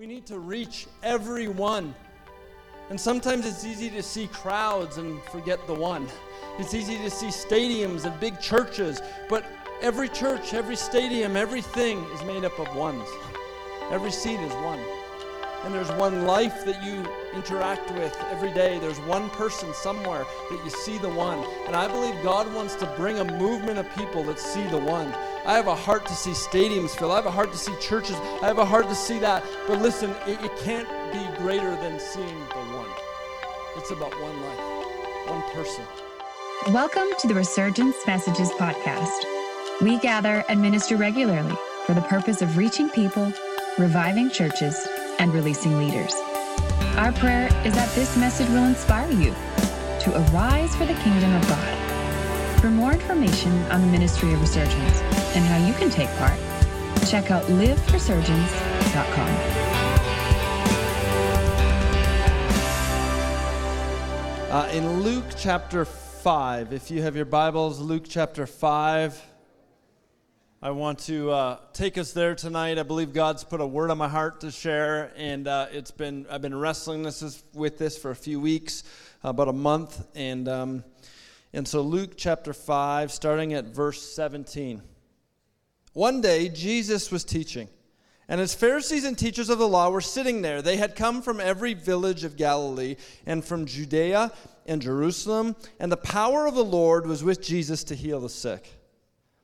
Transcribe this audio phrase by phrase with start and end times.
[0.00, 1.94] We need to reach everyone.
[2.88, 6.08] And sometimes it's easy to see crowds and forget the one.
[6.58, 9.44] It's easy to see stadiums and big churches, but
[9.82, 13.06] every church, every stadium, everything is made up of ones.
[13.90, 14.80] Every seat is one.
[15.64, 18.78] And there's one life that you interact with every day.
[18.78, 21.38] There's one person somewhere that you see the one.
[21.66, 25.12] And I believe God wants to bring a movement of people that see the one.
[25.46, 27.12] I have a heart to see stadiums filled.
[27.12, 28.16] I have a heart to see churches.
[28.42, 29.44] I have a heart to see that.
[29.66, 32.90] But listen, it, it can't be greater than seeing the one.
[33.76, 35.84] It's about one life, one person.
[36.68, 39.24] Welcome to the Resurgence Messages podcast.
[39.80, 41.56] We gather and minister regularly
[41.86, 43.32] for the purpose of reaching people,
[43.78, 44.86] reviving churches,
[45.18, 46.14] and releasing leaders.
[47.00, 49.34] Our prayer is that this message will inspire you
[50.00, 52.60] to arise for the kingdom of God.
[52.60, 55.00] For more information on the ministry of resurgence
[55.34, 56.38] and how you can take part,
[57.08, 59.30] check out liveresurgence.com.
[64.50, 69.29] Uh, in Luke chapter 5, if you have your Bibles, Luke chapter 5.
[70.62, 72.78] I want to uh, take us there tonight.
[72.78, 76.26] I believe God's put a word on my heart to share, and uh, it's been
[76.30, 78.84] I've been wrestling this with this for a few weeks,
[79.24, 80.84] about a month, and um,
[81.54, 84.82] and so Luke chapter five, starting at verse seventeen.
[85.94, 87.70] One day Jesus was teaching,
[88.28, 90.60] and his Pharisees and teachers of the law were sitting there.
[90.60, 94.30] They had come from every village of Galilee and from Judea
[94.66, 98.76] and Jerusalem, and the power of the Lord was with Jesus to heal the sick.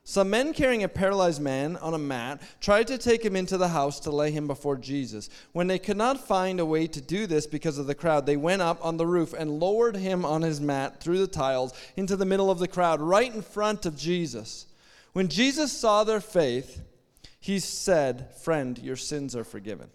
[0.09, 3.67] Some men carrying a paralyzed man on a mat tried to take him into the
[3.67, 5.29] house to lay him before Jesus.
[5.51, 8.37] When they could not find a way to do this because of the crowd, they
[8.37, 12.15] went up on the roof and lowered him on his mat through the tiles into
[12.15, 14.67] the middle of the crowd, right in front of Jesus.
[15.11, 16.81] When Jesus saw their faith,
[17.41, 19.89] he said, Friend, your sins are forgiven.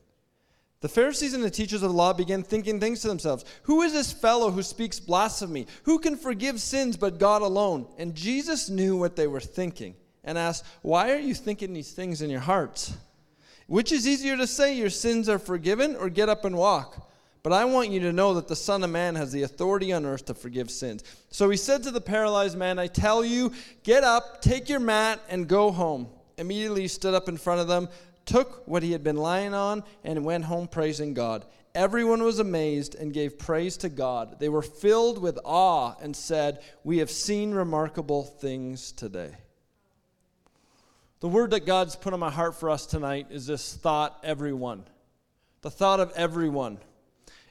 [0.82, 3.94] The Pharisees and the teachers of the law began thinking things to themselves Who is
[3.94, 5.68] this fellow who speaks blasphemy?
[5.84, 7.86] Who can forgive sins but God alone?
[7.96, 9.94] And Jesus knew what they were thinking
[10.24, 12.94] and asked, Why are you thinking these things in your hearts?
[13.66, 17.08] Which is easier to say, Your sins are forgiven, or get up and walk?
[17.42, 20.06] But I want you to know that the Son of Man has the authority on
[20.06, 21.02] earth to forgive sins.
[21.30, 25.20] So he said to the paralyzed man, I tell you, get up, take your mat,
[25.28, 26.08] and go home.
[26.38, 27.88] Immediately he stood up in front of them,
[28.26, 31.44] took what he had been lying on, and went home praising God.
[31.74, 34.38] Everyone was amazed and gave praise to God.
[34.38, 39.32] They were filled with awe and said, We have seen remarkable things today.
[41.22, 44.82] The word that God's put on my heart for us tonight is this thought, everyone.
[45.60, 46.78] The thought of everyone.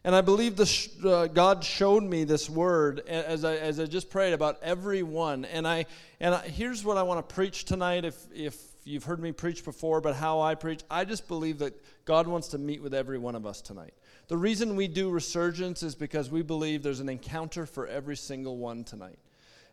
[0.03, 0.59] And I believe
[1.05, 5.45] uh, God showed me this word as I, as I just prayed about everyone.
[5.45, 5.85] And, I,
[6.19, 8.03] and I, here's what I want to preach tonight.
[8.03, 11.73] If, if you've heard me preach before, but how I preach, I just believe that
[12.03, 13.93] God wants to meet with every one of us tonight.
[14.27, 18.57] The reason we do resurgence is because we believe there's an encounter for every single
[18.57, 19.17] one tonight.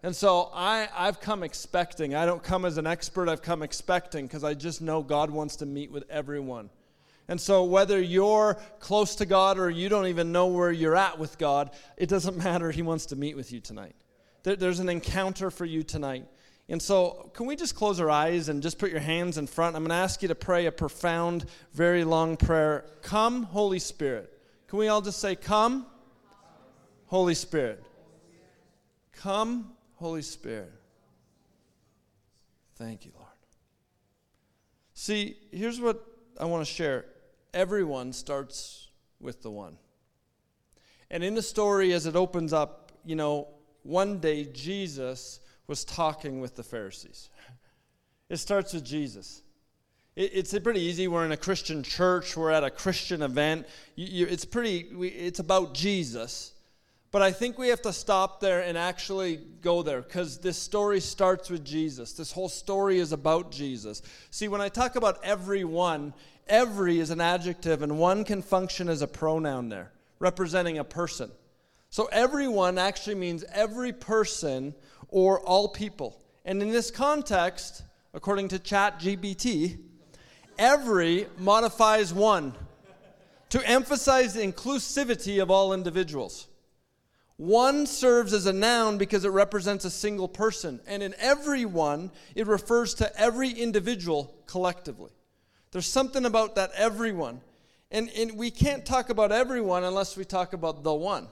[0.02, 2.14] And so I, I've come expecting.
[2.14, 5.56] I don't come as an expert, I've come expecting because I just know God wants
[5.56, 6.70] to meet with everyone.
[7.30, 11.18] And so, whether you're close to God or you don't even know where you're at
[11.18, 12.70] with God, it doesn't matter.
[12.70, 13.94] He wants to meet with you tonight.
[14.44, 16.26] There, there's an encounter for you tonight.
[16.70, 19.76] And so, can we just close our eyes and just put your hands in front?
[19.76, 22.86] I'm going to ask you to pray a profound, very long prayer.
[23.02, 24.32] Come, Holy Spirit.
[24.68, 25.86] Can we all just say, Come,
[27.06, 27.82] Holy Spirit?
[29.12, 30.72] Come, Holy Spirit.
[32.76, 33.26] Thank you, Lord.
[34.94, 36.00] See, here's what
[36.40, 37.04] I want to share.
[37.52, 38.86] Everyone starts
[39.20, 39.76] with the one.
[41.10, 43.48] And in the story, as it opens up, you know,
[43.82, 47.30] one day Jesus was talking with the Pharisees.
[48.30, 49.40] It starts with Jesus.
[50.14, 51.08] it's pretty easy.
[51.08, 52.36] We're in a Christian church.
[52.36, 53.66] We're at a Christian event.
[53.96, 54.80] it's pretty.
[55.00, 56.52] it's about Jesus.
[57.10, 61.00] But I think we have to stop there and actually go there because this story
[61.00, 62.12] starts with Jesus.
[62.12, 64.02] This whole story is about Jesus.
[64.30, 66.12] See, when I talk about everyone,
[66.48, 71.30] every is an adjective and one can function as a pronoun there, representing a person.
[71.88, 74.74] So everyone actually means every person
[75.08, 76.20] or all people.
[76.44, 79.78] And in this context, according to ChatGPT,
[80.58, 82.54] every modifies one
[83.48, 86.48] to emphasize the inclusivity of all individuals.
[87.38, 92.10] One serves as a noun because it represents a single person, and in every one,
[92.34, 95.12] it refers to every individual collectively.
[95.70, 97.40] There's something about that everyone.
[97.90, 101.28] And, and we can't talk about everyone unless we talk about the one.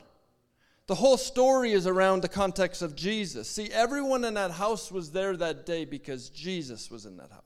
[0.87, 3.51] The whole story is around the context of Jesus.
[3.51, 7.46] See, everyone in that house was there that day because Jesus was in that house.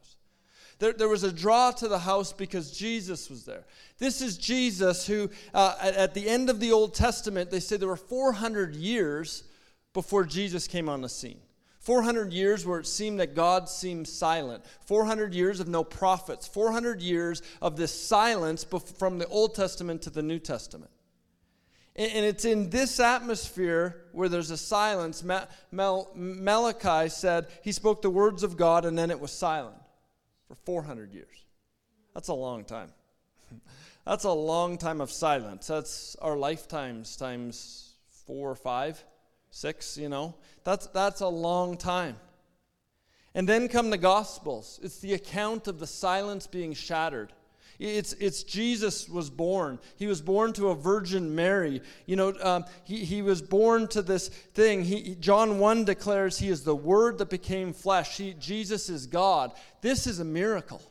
[0.80, 3.64] There, there was a draw to the house because Jesus was there.
[3.98, 7.76] This is Jesus who, uh, at, at the end of the Old Testament, they say
[7.76, 9.44] there were 400 years
[9.92, 11.38] before Jesus came on the scene.
[11.80, 14.64] 400 years where it seemed that God seemed silent.
[14.86, 16.46] 400 years of no prophets.
[16.46, 20.90] 400 years of this silence from the Old Testament to the New Testament.
[21.94, 25.22] And it's in this atmosphere where there's a silence.
[25.72, 29.76] Malachi said he spoke the words of God and then it was silent
[30.50, 31.44] for 400 years.
[32.12, 32.90] That's a long time.
[34.04, 35.68] That's a long time of silence.
[35.68, 37.94] That's our lifetimes times
[38.26, 39.04] four or five
[39.50, 40.34] six, you know.
[40.64, 42.16] That's, that's a long time.
[43.34, 44.80] And then come the Gospels.
[44.82, 47.32] It's the account of the silence being shattered.
[47.80, 49.78] It's, it's Jesus was born.
[49.96, 51.80] He was born to a Virgin Mary.
[52.04, 54.84] You know, um, he, he was born to this thing.
[54.84, 58.18] He, John 1 declares he is the Word that became flesh.
[58.18, 59.52] He, Jesus is God.
[59.80, 60.82] This is a miracle.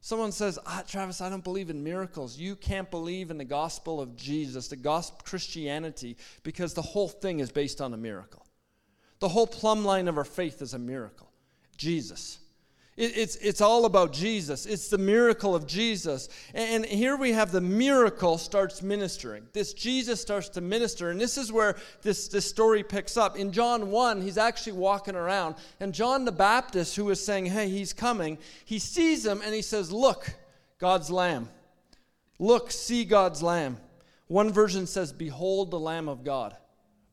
[0.00, 2.38] Someone says, ah, Travis, I don't believe in miracles.
[2.38, 7.40] You can't believe in the gospel of Jesus, the gospel Christianity, because the whole thing
[7.40, 8.46] is based on a miracle.
[9.18, 11.32] The whole plumb line of our faith is a miracle.
[11.76, 12.38] Jesus.
[12.98, 14.66] It, it's, it's all about Jesus.
[14.66, 16.28] It's the miracle of Jesus.
[16.52, 19.46] And, and here we have the miracle starts ministering.
[19.52, 21.10] This Jesus starts to minister.
[21.10, 23.36] And this is where this, this story picks up.
[23.36, 25.54] In John 1, he's actually walking around.
[25.78, 29.62] And John the Baptist, who is saying, Hey, he's coming, he sees him and he
[29.62, 30.34] says, Look,
[30.80, 31.48] God's lamb.
[32.40, 33.78] Look, see God's lamb.
[34.26, 36.56] One version says, Behold the Lamb of God.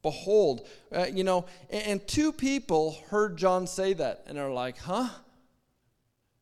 [0.01, 0.67] Behold.
[0.91, 5.09] Uh, you know, and, and two people heard John say that and are like, Huh?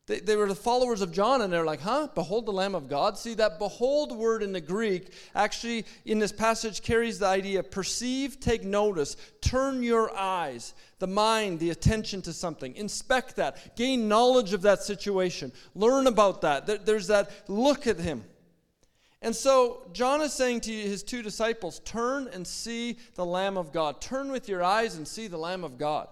[0.06, 2.10] They, they were the followers of John, and they're like, huh?
[2.14, 3.18] Behold the Lamb of God.
[3.18, 8.40] See, that behold word in the Greek actually in this passage carries the idea perceive,
[8.42, 14.52] take notice, turn your eyes, the mind, the attention to something, inspect that, gain knowledge
[14.52, 16.86] of that situation, learn about that.
[16.86, 18.26] There's that look at Him.
[19.22, 23.72] And so John is saying to his two disciples, turn and see the Lamb of
[23.72, 24.02] God.
[24.02, 26.10] Turn with your eyes and see the Lamb of God.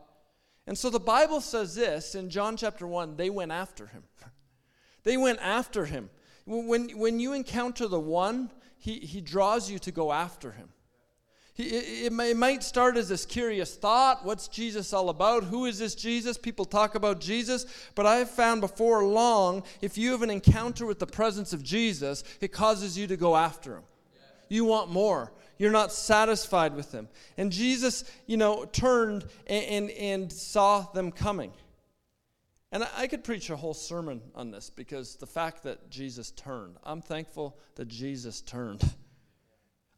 [0.68, 4.04] And so the Bible says this in John chapter 1 they went after him.
[5.04, 6.12] They went after him.
[6.46, 10.69] When, when you encounter the one, he, he draws you to go after him.
[11.54, 15.44] He, it, it, might start as this curious thought what's Jesus all about?
[15.44, 16.38] Who is this Jesus?
[16.38, 20.86] People talk about Jesus, but I have found before long, if you have an encounter
[20.86, 23.84] with the presence of Jesus, it causes you to go after him.
[24.50, 25.31] You want more.
[25.62, 27.08] You're not satisfied with them.
[27.38, 31.52] And Jesus, you know, turned and, and, and saw them coming.
[32.72, 36.78] And I could preach a whole sermon on this because the fact that Jesus turned,
[36.84, 38.81] I'm thankful that Jesus turned.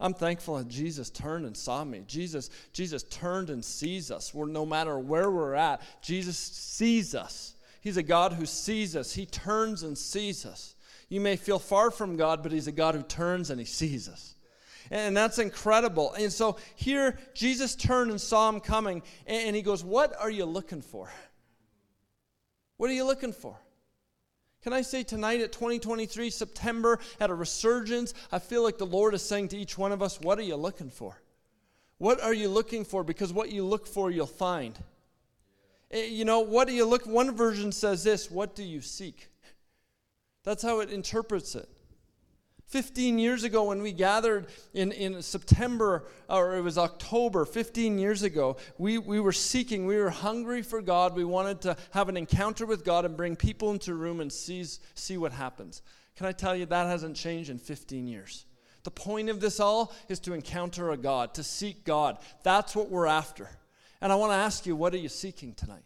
[0.01, 2.03] I'm thankful that Jesus turned and saw me.
[2.07, 4.33] Jesus, Jesus turned and sees us.
[4.33, 7.55] We're, no matter where we're at, Jesus sees us.
[7.79, 9.13] He's a God who sees us.
[9.13, 10.75] He turns and sees us.
[11.07, 14.09] You may feel far from God, but He's a God who turns and He sees
[14.09, 14.35] us.
[14.91, 16.13] And that's incredible.
[16.13, 20.45] And so here, Jesus turned and saw him coming, and he goes, What are you
[20.45, 21.09] looking for?
[22.77, 23.57] What are you looking for?
[24.63, 29.13] Can I say tonight at 2023, September, at a resurgence, I feel like the Lord
[29.13, 31.21] is saying to each one of us, What are you looking for?
[31.97, 33.03] What are you looking for?
[33.03, 34.77] Because what you look for, you'll find.
[35.91, 37.05] Eh, you know, what do you look?
[37.05, 39.29] One version says this What do you seek?
[40.43, 41.69] That's how it interprets it.
[42.73, 48.23] 15 years ago, when we gathered in, in September, or it was October, 15 years
[48.23, 51.15] ago, we, we were seeking, we were hungry for God.
[51.15, 54.33] We wanted to have an encounter with God and bring people into a room and
[54.33, 55.83] seize, see what happens.
[56.15, 58.47] Can I tell you, that hasn't changed in 15 years.
[58.85, 62.17] The point of this all is to encounter a God, to seek God.
[62.41, 63.51] That's what we're after.
[64.01, 65.83] And I want to ask you, what are you seeking tonight?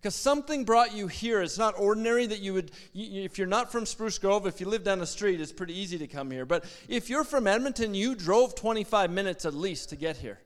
[0.00, 1.42] Because something brought you here.
[1.42, 4.68] It's not ordinary that you would, you, if you're not from Spruce Grove, if you
[4.68, 6.46] live down the street, it's pretty easy to come here.
[6.46, 10.38] But if you're from Edmonton, you drove 25 minutes at least to get here.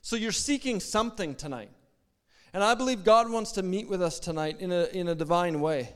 [0.00, 1.70] So you're seeking something tonight.
[2.52, 5.60] And I believe God wants to meet with us tonight in a, in a divine
[5.60, 5.92] way.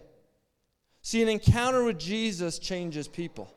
[1.02, 3.54] See, an encounter with Jesus changes people.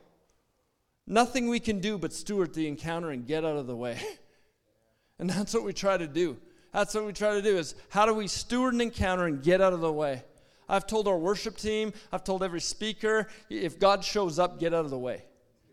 [1.04, 4.00] Nothing we can do but steward the encounter and get out of the way.
[5.18, 6.36] And that's what we try to do.
[6.72, 9.60] That's what we try to do is how do we steward an encounter and get
[9.60, 10.22] out of the way?
[10.68, 14.84] I've told our worship team, I've told every speaker, if God shows up, get out
[14.84, 15.24] of the way.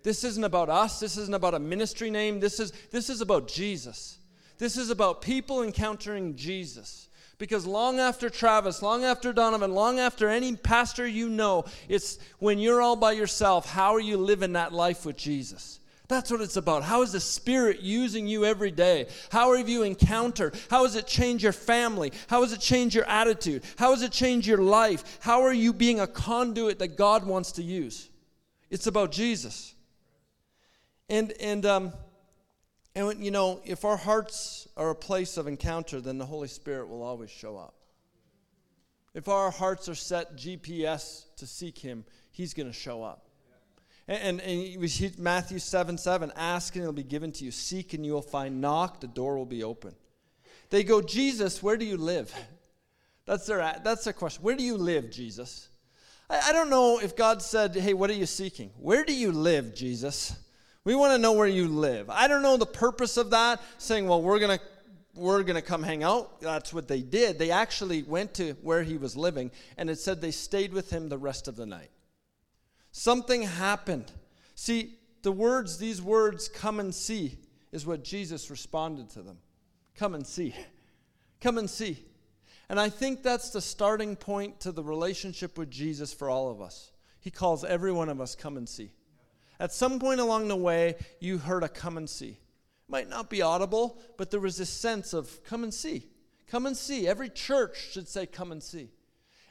[0.04, 1.00] This isn't about us.
[1.00, 2.40] This isn't about a ministry name.
[2.40, 4.20] This is, this is about Jesus.
[4.58, 7.08] This is about people encountering Jesus.
[7.38, 12.60] Because long after Travis, long after Donovan, long after any pastor you know, it's when
[12.60, 15.80] you're all by yourself, how are you living that life with Jesus?
[16.10, 16.84] That's what it's about.
[16.84, 19.08] How is the Spirit using you every day?
[19.32, 20.56] How have you encountered?
[20.70, 22.12] How has it changed your family?
[22.28, 23.64] How has it changed your attitude?
[23.78, 25.20] How has it changed your life?
[25.22, 28.10] How are you being a conduit that God wants to use?
[28.70, 29.76] It's about Jesus.
[31.08, 31.94] And and um,
[32.96, 36.90] and you know, if our hearts are a place of encounter, then the Holy Spirit
[36.90, 37.76] will always show up.
[39.14, 43.30] If our hearts are set GPS to seek Him, He's going to show up.
[44.08, 47.52] And, and, Matthew 7 7, ask and it'll be given to you.
[47.52, 48.60] Seek and you will find.
[48.60, 49.96] Knock, the door will be open.
[50.70, 52.34] They go, Jesus, where do you live?
[53.26, 54.44] That's their, that's their question.
[54.44, 55.70] Where do you live, Jesus?
[56.30, 58.72] I, I don't know if God said, hey, what are you seeking?
[58.78, 60.36] Where do you live, Jesus?
[60.84, 62.10] We want to know where you live.
[62.10, 64.64] I don't know the purpose of that, saying, well, we're going to
[65.16, 66.42] we're going to come hang out.
[66.42, 67.38] That's what they did.
[67.38, 71.08] They actually went to where he was living, and it said they stayed with him
[71.08, 71.92] the rest of the night.
[72.94, 74.12] Something happened.
[74.54, 77.40] See, the words, these words, come and see,
[77.72, 79.40] is what Jesus responded to them.
[79.96, 80.56] Come and see.
[81.42, 82.06] Come and see.
[82.70, 86.62] And I think that's the starting point to the relationship with Jesus for all of
[86.62, 86.94] us.
[87.20, 88.92] He calls every one of us, come and see.
[89.60, 92.30] At some point along the way, you heard a come and see.
[92.30, 92.38] It
[92.88, 96.08] might not be audible, but there was this sense of come and see.
[96.48, 97.08] Come and see.
[97.08, 98.90] Every church should say, come and see.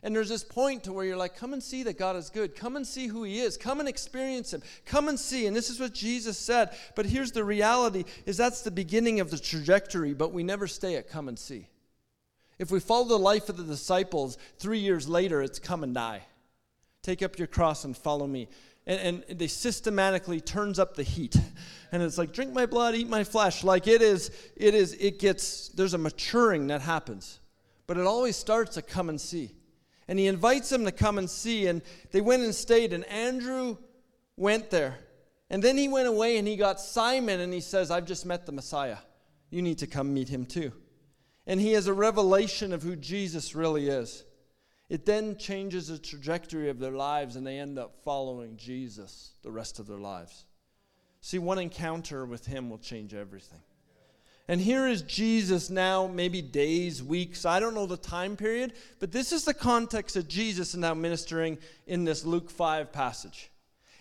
[0.03, 2.57] And there's this point to where you're like, come and see that God is good.
[2.57, 3.57] Come and see who he is.
[3.57, 4.63] Come and experience him.
[4.85, 5.47] Come and see.
[5.47, 6.77] And this is what Jesus said.
[6.97, 10.97] But here's the reality is that's the beginning of the trajectory, but we never stay
[10.97, 11.69] at come and see.
[12.59, 16.23] If we follow the life of the disciples, three years later, it's come and die.
[17.03, 18.49] Take up your cross and follow me
[18.87, 21.37] and, and they systematically turns up the heat
[21.93, 25.19] and it's like drink my blood eat my flesh like it is it is it
[25.19, 27.39] gets there's a maturing that happens
[27.87, 29.53] but it always starts to come and see
[30.09, 33.77] and he invites them to come and see and they went and stayed and andrew
[34.37, 34.99] went there
[35.51, 38.47] and then he went away and he got simon and he says i've just met
[38.47, 38.99] the messiah
[39.51, 40.73] you need to come meet him too
[41.47, 44.25] and he has a revelation of who jesus really is
[44.93, 49.51] it then changes the trajectory of their lives and they end up following Jesus the
[49.51, 50.45] rest of their lives.
[51.23, 53.63] See, one encounter with him will change everything.
[54.53, 59.11] And here is Jesus now, maybe days, weeks, I don't know the time period, but
[59.11, 61.57] this is the context of Jesus now ministering
[61.87, 63.51] in this Luke 5 passage.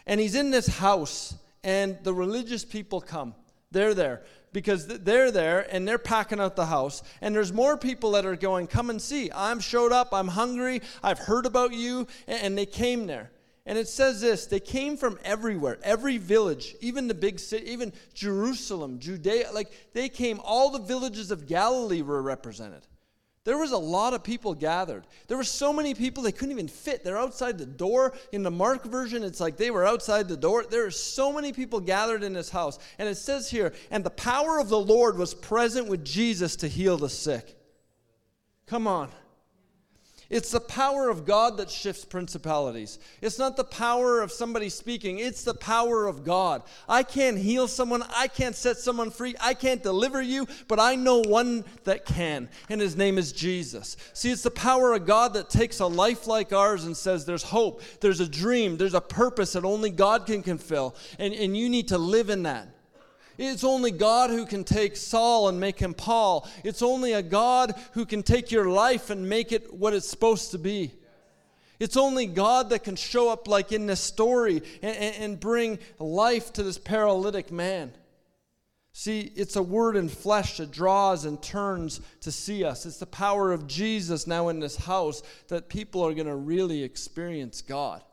[0.06, 3.34] And he's in this house, and the religious people come.
[3.72, 8.12] They're there because they're there and they're packing out the house and there's more people
[8.12, 9.32] that are going come and see.
[9.34, 10.10] I'm showed up.
[10.12, 10.82] I'm hungry.
[11.02, 12.08] I've heard about you.
[12.28, 13.32] And they came there
[13.66, 17.94] and it says this they came from everywhere every village even the big city even
[18.14, 22.86] jerusalem judea like they came all the villages of galilee were represented
[23.44, 25.08] there was a lot of people gathered.
[25.28, 27.04] There were so many people they couldn't even fit.
[27.04, 28.14] They're outside the door.
[28.32, 30.64] In the Mark version, it's like they were outside the door.
[30.70, 32.78] There are so many people gathered in this house.
[33.00, 36.68] And it says here, and the power of the Lord was present with Jesus to
[36.68, 37.58] heal the sick.
[38.68, 39.10] Come on.
[40.32, 43.00] It's the power of God that shifts principalities.
[43.22, 46.64] It's not the power of somebody speaking, it's the power of God.
[46.88, 50.96] I can't heal someone, I can't set someone free, I can't deliver you, but I
[50.96, 53.98] know one that can, and his name is Jesus.
[54.14, 57.44] See, it's the power of God that takes a life like ours and says there's
[57.44, 61.68] hope, there's a dream, there's a purpose that only God can fulfill, and, and you
[61.68, 62.70] need to live in that.
[63.44, 66.48] It's only God who can take Saul and make him Paul.
[66.64, 70.52] It's only a God who can take your life and make it what it's supposed
[70.52, 70.94] to be.
[71.80, 76.54] It's only God that can show up, like in this story, and, and, bring life
[76.54, 77.92] to this paralytic man.
[78.94, 82.86] See, it's a word in flesh that draws and turns to see us.
[82.86, 86.84] It's the power of Jesus now in this house that people are going to really
[86.84, 88.04] experience God.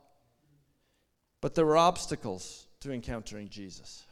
[1.39, 4.07] But there were obstacles to encountering Jesus.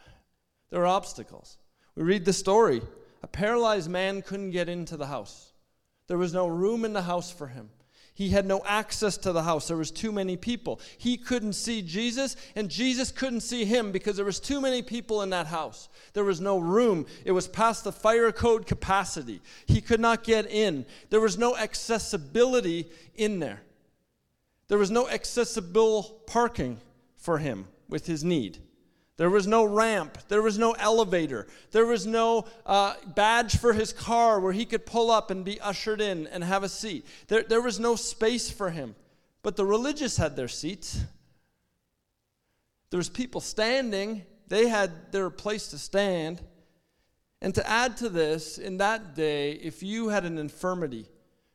[0.70, 1.58] There were obstacles.
[1.96, 2.82] We read the story.
[3.24, 5.54] A paralyzed man couldn't get into the house.
[6.08, 7.70] There was no room in the house for him.
[8.14, 9.68] He had no access to the house.
[9.68, 10.82] There was too many people.
[10.98, 15.22] He couldn't see Jesus and Jesus couldn't see him because there was too many people
[15.22, 15.88] in that house.
[16.14, 17.06] There was no room.
[17.26, 19.40] It was past the fire code capacity.
[19.68, 20.88] He could not get in.
[21.12, 23.62] There was no accessibility in there.
[24.68, 26.82] There was no accessible parking
[27.18, 28.58] for him with his need.
[29.18, 30.20] There was no ramp.
[30.28, 31.48] There was no elevator.
[31.72, 35.60] There was no uh, badge for his car where he could pull up and be
[35.60, 37.06] ushered in and have a seat.
[37.28, 38.96] There, there was no space for him.
[39.42, 41.00] But the religious had their seats.
[42.92, 44.24] There was people standing.
[44.48, 46.42] They had their place to stand.
[47.42, 51.08] And to add to this, in that day, if you had an infirmity,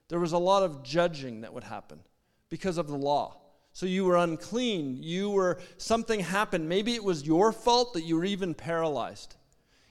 [0.08, 2.00] there was a lot of judging that would happen
[2.48, 3.41] because of the law.
[3.72, 4.98] So you were unclean.
[5.02, 6.68] You were, something happened.
[6.68, 9.36] Maybe it was your fault that you were even paralyzed.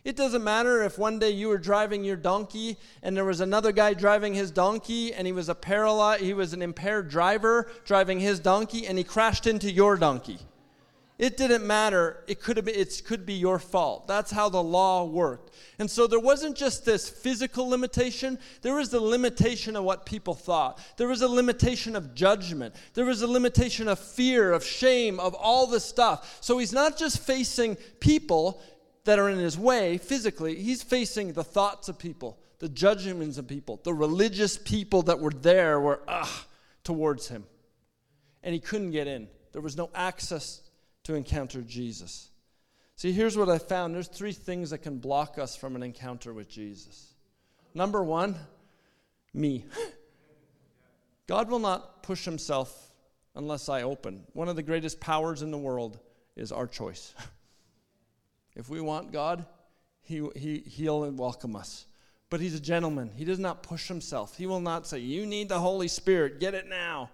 [0.03, 3.71] It doesn't matter if one day you were driving your donkey and there was another
[3.71, 8.19] guy driving his donkey and he was a paralyzed, he was an impaired driver driving
[8.19, 10.39] his donkey and he crashed into your donkey.
[11.21, 12.23] It didn't matter.
[12.27, 14.07] It could have been, it could be your fault.
[14.07, 15.55] That's how the law worked.
[15.79, 20.33] And so there wasn't just this physical limitation, there was the limitation of what people
[20.33, 20.79] thought.
[20.97, 22.75] There was a limitation of judgment.
[22.93, 26.39] There was a limitation of fear, of shame, of all this stuff.
[26.41, 28.61] So he's not just facing people,
[29.03, 33.47] that are in his way physically, he's facing the thoughts of people, the judgments of
[33.47, 36.45] people, the religious people that were there were ah
[36.83, 37.45] towards him.
[38.43, 39.27] And he couldn't get in.
[39.51, 40.61] There was no access
[41.03, 42.29] to encounter Jesus.
[42.95, 46.33] See, here's what I found there's three things that can block us from an encounter
[46.33, 47.13] with Jesus.
[47.73, 48.35] Number one,
[49.33, 49.65] me.
[51.27, 52.91] God will not push himself
[53.35, 54.25] unless I open.
[54.33, 55.99] One of the greatest powers in the world
[56.35, 57.13] is our choice.
[58.55, 59.45] If we want God,
[60.01, 61.85] he, he, He'll welcome us.
[62.29, 63.11] But He's a gentleman.
[63.15, 64.37] He does not push Himself.
[64.37, 67.09] He will not say, You need the Holy Spirit, get it now.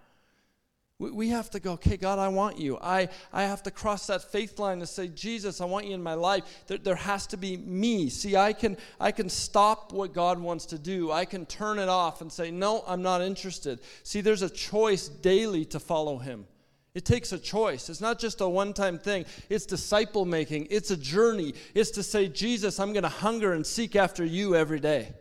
[0.99, 2.79] We, have to go, okay, God, I want you.
[2.81, 6.01] I, I have to cross that faith line to say, Jesus, I want you in
[6.01, 6.63] my life.
[6.65, 8.09] There, there has to be me.
[8.09, 11.11] See, I can, I can stop what God wants to do.
[11.11, 13.79] I can turn it off and say, No, I'm not interested.
[14.01, 16.47] See, there's a choice daily to follow Him.
[16.95, 17.89] It takes a choice.
[17.89, 21.53] It's not just a one time thing, it's disciple making, it's a journey.
[21.75, 25.13] It's to say, Jesus, I'm going to hunger and seek after you every day.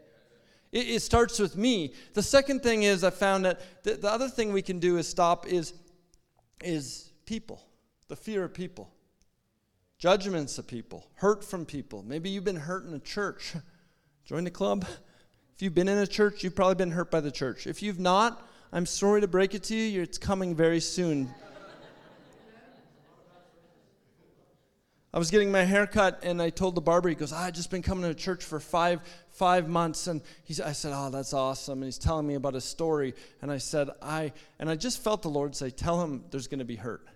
[0.72, 1.94] It, it, starts with me.
[2.14, 5.08] The second thing is, I found that the, the other thing we can do is
[5.08, 5.72] stop is,
[6.62, 7.62] is people,
[8.08, 8.90] the fear of people,
[9.98, 12.02] judgments of people, hurt from people.
[12.02, 13.54] Maybe you've been hurt in a church.
[14.24, 14.86] Join the club.
[15.54, 17.66] If you've been in a church, you've probably been hurt by the church.
[17.66, 21.30] If you've not, I'm sorry to break it to you, it's coming very soon.
[25.16, 27.54] I was getting my hair cut, and I told the barber, he goes, ah, I've
[27.54, 30.08] just been coming to church for five, five months.
[30.08, 31.78] And he's, I said, Oh, that's awesome.
[31.78, 33.14] And he's telling me about his story.
[33.40, 36.58] And I said, I, and I just felt the Lord say, Tell him there's going
[36.58, 37.06] to be hurt.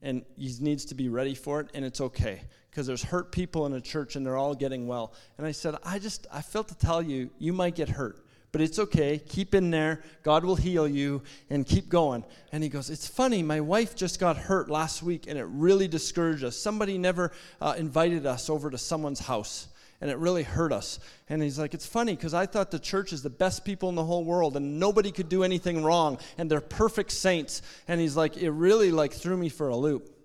[0.00, 2.42] And he needs to be ready for it, and it's okay.
[2.70, 5.12] Because there's hurt people in a church, and they're all getting well.
[5.36, 8.60] And I said, I just, I felt to tell you, you might get hurt but
[8.60, 9.18] it's okay.
[9.18, 10.02] Keep in there.
[10.22, 12.24] God will heal you and keep going.
[12.52, 13.42] And he goes, It's funny.
[13.42, 16.56] My wife just got hurt last week and it really discouraged us.
[16.56, 19.68] Somebody never uh, invited us over to someone's house
[20.00, 20.98] and it really hurt us.
[21.28, 23.94] And he's like, It's funny because I thought the church is the best people in
[23.94, 27.62] the whole world and nobody could do anything wrong and they're perfect saints.
[27.86, 30.16] And he's like, It really like threw me for a loop.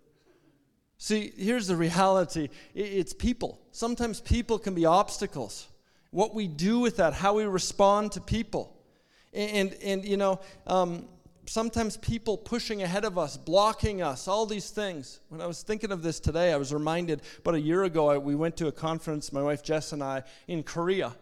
[0.97, 3.59] See, here's the reality it's people.
[3.71, 5.67] Sometimes people can be obstacles
[6.15, 8.73] what we do with that, how we respond to people.
[9.33, 11.09] And, and you know, um,
[11.45, 15.19] sometimes people pushing ahead of us, blocking us, all these things.
[15.27, 18.17] When I was thinking of this today, I was reminded about a year ago, I,
[18.17, 21.13] we went to a conference, my wife Jess and I, in Korea.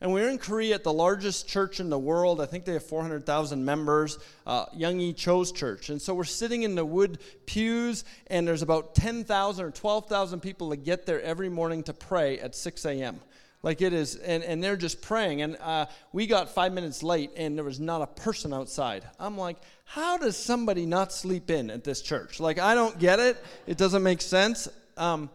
[0.00, 2.40] And we are in Korea at the largest church in the world.
[2.40, 5.88] I think they have 400,000 members, uh, Young Cho's church.
[5.88, 10.68] And so we're sitting in the wood pews, and there's about 10,000 or 12,000 people
[10.68, 13.20] that get there every morning to pray at 6 a.m.
[13.62, 15.42] Like it is, and, and they're just praying.
[15.42, 19.04] And uh, we got five minutes late, and there was not a person outside.
[19.18, 22.38] I'm like, how does somebody not sleep in at this church?
[22.38, 23.42] Like, I don't get it.
[23.66, 24.68] It doesn't make sense.
[24.96, 25.30] Um,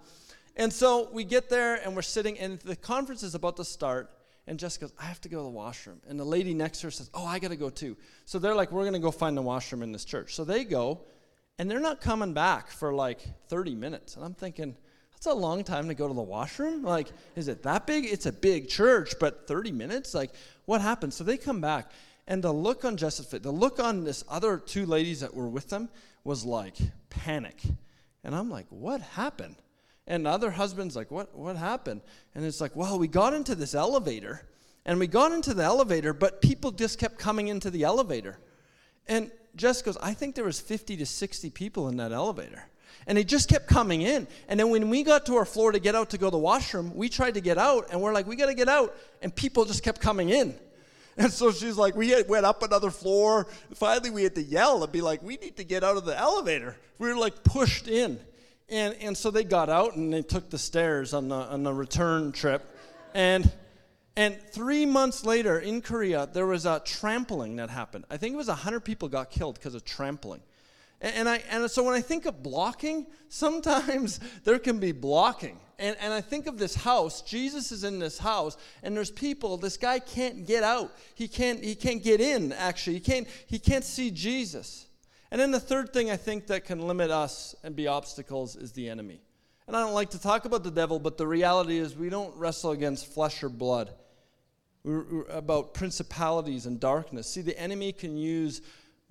[0.56, 4.10] and so we get there, and we're sitting, and the conference is about to start.
[4.48, 6.02] And Jess goes, I have to go to the washroom.
[6.08, 7.96] And the lady next to her says, Oh, I got to go too.
[8.26, 10.36] So they're like, We're going to go find the washroom in this church.
[10.36, 11.02] So they go,
[11.60, 14.16] and they're not coming back for like 30 minutes.
[14.16, 14.76] And I'm thinking,
[15.22, 16.82] it's a long time to go to the washroom.
[16.82, 17.06] Like,
[17.36, 18.06] is it that big?
[18.06, 20.16] It's a big church, but 30 minutes?
[20.16, 20.32] Like,
[20.66, 21.14] what happened?
[21.14, 21.92] So they come back,
[22.26, 25.48] and the look on Jess's face, the look on this other two ladies that were
[25.48, 25.90] with them
[26.24, 26.76] was like
[27.12, 27.62] panic.
[28.24, 29.58] And I'm like, what happened?
[30.08, 32.02] And the other husband's like, what, what happened?
[32.34, 34.42] And it's like, well, we got into this elevator,
[34.88, 38.40] and we got into the elevator, but people just kept coming into the elevator.
[39.06, 42.71] And Jess goes, I think there was 50 to 60 people in that elevator.
[43.08, 44.28] And they just kept coming in.
[44.48, 46.38] And then when we got to our floor to get out to go to the
[46.38, 48.96] washroom, we tried to get out, and we're like, we got to get out.
[49.22, 50.56] And people just kept coming in.
[51.18, 53.46] And so she's like, we went up another floor.
[53.74, 56.18] Finally, we had to yell and be like, we need to get out of the
[56.18, 56.78] elevator.
[57.00, 58.18] We were like pushed in.
[58.70, 61.74] And, and so they got out and they took the stairs on the, on the
[61.74, 62.64] return trip.
[63.14, 63.52] And,
[64.16, 68.06] and three months later in Korea, there was a trampling that happened.
[68.10, 70.42] I think it was 100 people got killed because of trampling.
[71.02, 75.60] And, I, and so when I think of blocking, sometimes there can be blocking.
[75.80, 77.24] And, and I think of this house.
[77.24, 79.58] Jesus is in this house, and there's people.
[79.58, 80.92] This guy can't get out.
[81.16, 82.94] He can't, he can't get in, actually.
[82.94, 84.86] He can't, he can't see Jesus.
[85.32, 88.74] And then the third thing I think that can limit us and be obstacles is
[88.74, 89.22] the enemy.
[89.66, 92.36] And I don't like to talk about the devil, but the reality is we don't
[92.36, 93.92] wrestle against flesh or blood.
[94.84, 97.28] We're, we're about principalities and darkness.
[97.28, 98.62] See, the enemy can use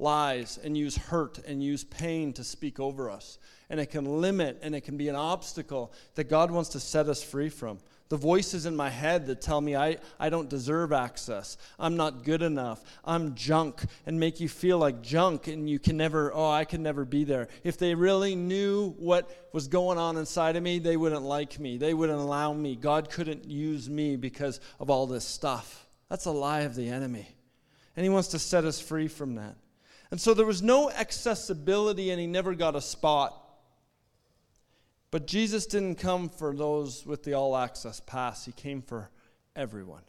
[0.00, 3.38] lies and use hurt and use pain to speak over us.
[3.68, 7.08] And it can limit and it can be an obstacle that God wants to set
[7.08, 7.78] us free from.
[8.08, 12.24] The voices in my head that tell me I, I don't deserve access, I'm not
[12.24, 16.50] good enough, I'm junk, and make you feel like junk and you can never, oh,
[16.50, 17.46] I can never be there.
[17.62, 21.76] If they really knew what was going on inside of me, they wouldn't like me,
[21.76, 22.74] they wouldn't allow me.
[22.74, 25.86] God couldn't use me because of all this stuff.
[26.08, 27.28] That's a lie of the enemy.
[27.94, 29.54] And he wants to set us free from that.
[30.10, 33.36] And so there was no accessibility, and he never got a spot.
[35.10, 39.10] But Jesus didn't come for those with the all access pass, he came for
[39.56, 40.02] everyone.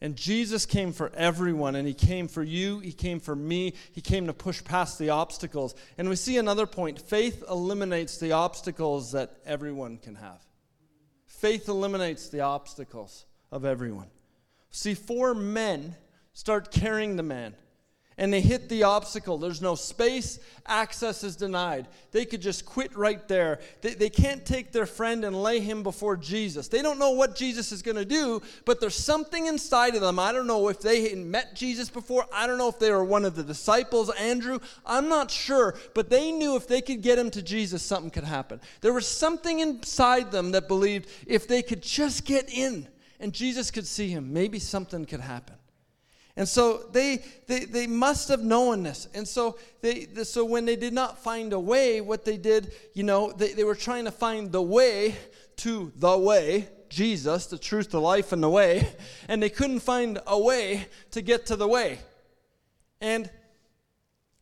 [0.00, 4.00] And Jesus came for everyone, and He came for you, He came for me, He
[4.00, 5.74] came to push past the obstacles.
[5.96, 10.44] And we see another point faith eliminates the obstacles that everyone can have.
[11.26, 14.08] Faith eliminates the obstacles of everyone.
[14.70, 15.96] See, four men
[16.34, 17.54] start carrying the man
[18.18, 19.36] and they hit the obstacle.
[19.36, 21.86] There's no space, access is denied.
[22.12, 23.60] They could just quit right there.
[23.82, 26.68] They, they can't take their friend and lay him before Jesus.
[26.68, 30.18] They don't know what Jesus is going to do, but there's something inside of them.
[30.18, 32.26] I don't know if they hadn't met Jesus before.
[32.32, 34.60] I don't know if they were one of the disciples, Andrew.
[34.86, 38.24] I'm not sure, but they knew if they could get him to Jesus, something could
[38.24, 38.60] happen.
[38.80, 42.88] There was something inside them that believed if they could just get in
[43.20, 45.56] and Jesus could see him, maybe something could happen.
[46.36, 49.08] And so they, they, they must have known this.
[49.14, 53.04] And so, they, so when they did not find a way, what they did, you
[53.04, 55.14] know, they, they were trying to find the way
[55.56, 58.86] to the way, Jesus, the truth, the life, and the way,
[59.28, 61.98] and they couldn't find a way to get to the way.
[63.00, 63.30] And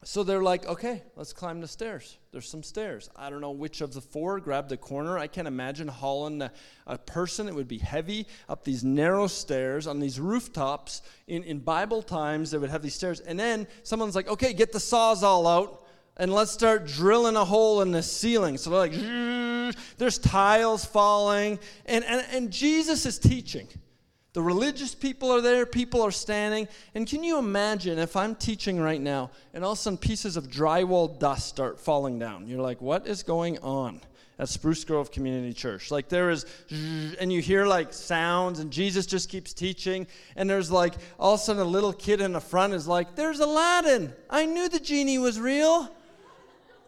[0.07, 2.19] so they're like, okay, let's climb the stairs.
[2.31, 3.09] There's some stairs.
[3.17, 5.19] I don't know which of the four grabbed the corner.
[5.19, 6.53] I can't imagine hauling a,
[6.87, 7.49] a person.
[7.49, 11.01] It would be heavy up these narrow stairs on these rooftops.
[11.27, 13.21] In, in Bible times, they would have these stairs.
[13.21, 15.85] And then someone's like, okay, get the Sawzall out
[16.17, 18.59] and let's start drilling a hole in the ceiling.
[18.59, 21.59] So they're like, there's tiles falling.
[21.87, 23.69] And, and, and Jesus is teaching.
[24.35, 26.67] The religious people are there, people are standing.
[26.95, 30.37] And can you imagine if I'm teaching right now and all of a sudden pieces
[30.37, 32.49] of drywall dust start falling down?
[32.49, 34.01] You're like, what is going on?
[34.37, 35.93] At Spruce Grove Community Church.
[35.93, 36.45] Like there is,
[37.21, 40.09] and you hear like sounds, and Jesus just keeps teaching.
[40.35, 43.15] And there's like, all of a sudden, a little kid in the front is like,
[43.15, 44.13] There's Aladdin.
[44.29, 45.89] I knew the genie was real.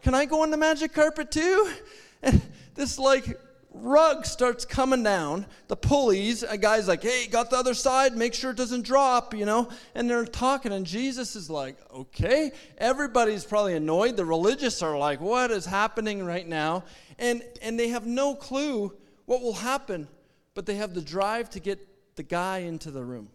[0.01, 1.71] Can I go on the magic carpet too?
[2.23, 2.41] And
[2.73, 3.39] this like
[3.81, 8.33] rug starts coming down, the pulleys, a guy's like, hey, got the other side, make
[8.33, 9.69] sure it doesn't drop, you know?
[9.95, 12.51] And they're talking, and Jesus is like, okay.
[12.77, 14.17] Everybody's probably annoyed.
[14.17, 16.83] The religious are like, what is happening right now?
[17.19, 18.93] And, and they have no clue
[19.25, 20.07] what will happen,
[20.53, 23.29] but they have the drive to get the guy into the room.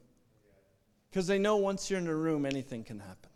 [1.11, 3.31] Because they know once you're in the room, anything can happen.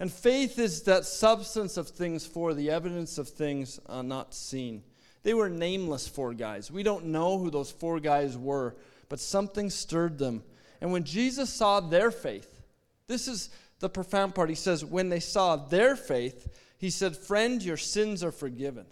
[0.00, 4.82] And faith is that substance of things for the evidence of things uh, not seen.
[5.22, 6.70] They were nameless four guys.
[6.70, 8.76] We don't know who those four guys were,
[9.08, 10.42] but something stirred them.
[10.80, 12.60] And when Jesus saw their faith,
[13.06, 13.50] this is
[13.80, 14.48] the profound part.
[14.48, 18.86] He says, when they saw their faith, he said, Friend, your sins are forgiven.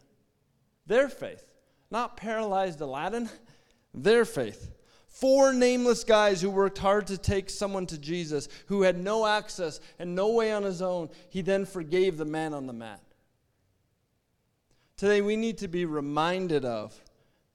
[0.87, 1.45] Their faith,
[1.91, 3.29] not paralyzed Aladdin,
[3.95, 4.73] their faith.
[5.07, 9.81] Four nameless guys who worked hard to take someone to Jesus, who had no access
[9.99, 13.01] and no way on his own, he then forgave the man on the mat.
[14.97, 16.99] Today, we need to be reminded of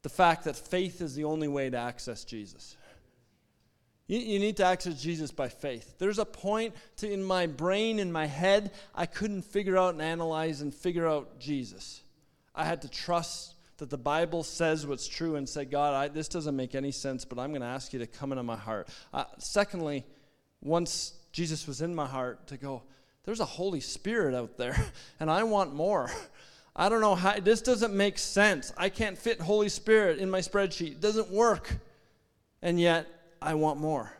[0.04, 2.76] the fact that faith is the only way to access Jesus.
[4.08, 5.96] You, you, need to access Jesus by faith.
[5.98, 10.02] There's a point to, in my brain, in my head, I couldn't figure out and
[10.02, 12.02] analyze and figure out Jesus.
[12.54, 16.28] I had to trust that the Bible says what's true and say, God, I, this
[16.28, 18.88] doesn't make any sense, but I'm going to ask you to come into my heart.
[19.12, 20.06] Uh, secondly,
[20.62, 22.84] once Jesus was in my heart, to go,
[23.24, 24.76] there's a Holy Spirit out there,
[25.20, 26.12] and I want more.
[26.76, 28.72] I don't know how, this doesn't make sense.
[28.78, 30.92] I can't fit Holy Spirit in my spreadsheet.
[30.92, 31.78] It doesn't work.
[32.62, 33.08] And yet,
[33.42, 34.12] I want more.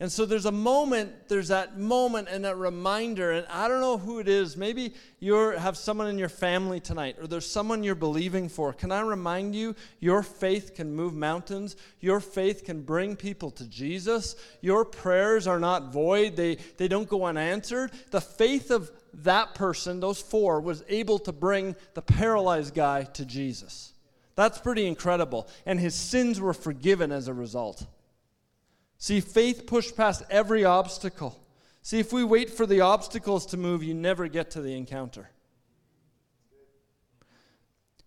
[0.00, 3.96] And so there's a moment, there's that moment and that reminder, and I don't know
[3.96, 4.56] who it is.
[4.56, 8.72] Maybe you have someone in your family tonight, or there's someone you're believing for.
[8.72, 11.76] Can I remind you, your faith can move mountains.
[12.00, 14.34] Your faith can bring people to Jesus.
[14.60, 17.92] Your prayers are not void, they, they don't go unanswered.
[18.10, 18.90] The faith of
[19.22, 23.92] that person, those four, was able to bring the paralyzed guy to Jesus.
[24.36, 25.48] That's pretty incredible.
[25.64, 27.86] And his sins were forgiven as a result.
[28.98, 31.38] See, faith pushed past every obstacle.
[31.82, 35.30] See, if we wait for the obstacles to move, you never get to the encounter.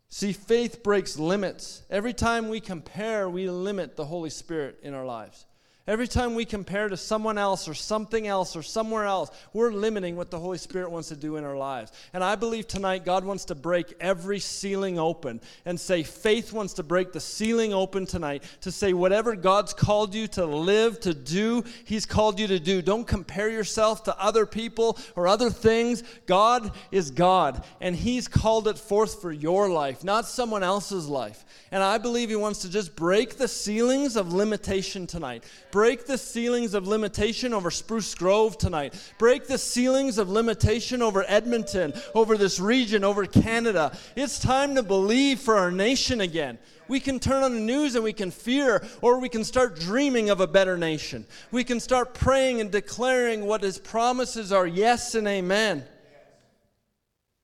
[0.09, 1.83] See, faith breaks limits.
[1.89, 5.45] Every time we compare, we limit the Holy Spirit in our lives.
[5.87, 10.17] Every time we compare to someone else or something else or somewhere else, we're limiting
[10.17, 11.93] what the Holy Spirit wants to do in our lives.
[12.11, 16.73] And I believe tonight God wants to break every ceiling open and say, faith wants
[16.73, 21.13] to break the ceiling open tonight to say, whatever God's called you to live, to
[21.13, 22.81] do, He's called you to do.
[22.81, 26.03] Don't compare yourself to other people or other things.
[26.25, 31.45] God is God, and He's called it forth for your life, not someone else's life.
[31.71, 35.45] And I believe He wants to just break the ceilings of limitation tonight
[35.77, 38.95] Break the ceilings of limitation over Spruce Grove tonight.
[39.19, 43.95] Break the ceilings of limitation over Edmonton, over this region, over Canada.
[44.15, 46.57] It's time to believe for our nation again.
[46.87, 50.31] We can turn on the news and we can fear, or we can start dreaming
[50.31, 51.27] of a better nation.
[51.51, 55.85] We can start praying and declaring what His promises are yes and amen.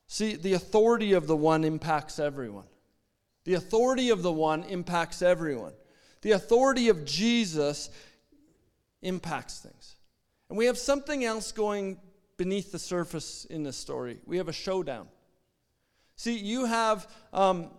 [0.07, 2.65] See, the authority of the one impacts everyone.
[3.45, 5.73] The authority of the one impacts everyone.
[6.23, 7.91] The authority of Jesus
[9.03, 9.95] impacts things.
[10.49, 11.97] And we have something else going
[12.37, 14.19] beneath the surface in this story.
[14.25, 15.07] We have a showdown.
[16.15, 17.69] See, you have um,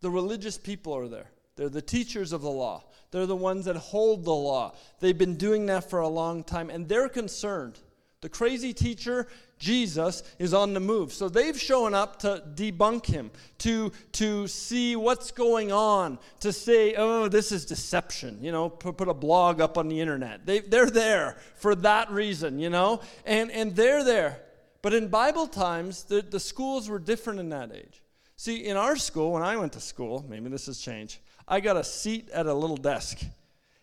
[0.00, 1.30] the religious people are there.
[1.56, 2.84] They're the teachers of the law.
[3.10, 4.74] They're the ones that hold the law.
[5.00, 7.78] They've been doing that for a long time, and they're concerned.
[8.22, 11.12] The crazy teacher Jesus is on the move.
[11.12, 16.94] So they've shown up to debunk him, to, to see what's going on, to say,
[16.94, 20.44] oh, this is deception, you know, put, put a blog up on the internet.
[20.46, 24.40] They, they're there for that reason, you know, and, and they're there.
[24.82, 28.02] But in Bible times, the, the schools were different in that age.
[28.36, 31.76] See, in our school, when I went to school, maybe this has changed, I got
[31.76, 33.20] a seat at a little desk,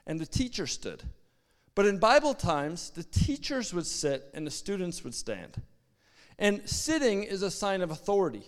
[0.06, 1.02] and the teacher stood.
[1.76, 5.62] But in Bible times, the teachers would sit and the students would stand.
[6.38, 8.44] And sitting is a sign of authority.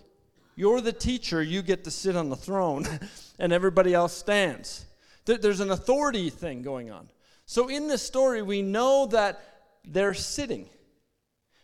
[0.55, 2.87] You're the teacher, you get to sit on the throne,
[3.39, 4.85] and everybody else stands.
[5.25, 7.09] There's an authority thing going on.
[7.45, 9.41] So in this story, we know that
[9.83, 10.69] they're sitting.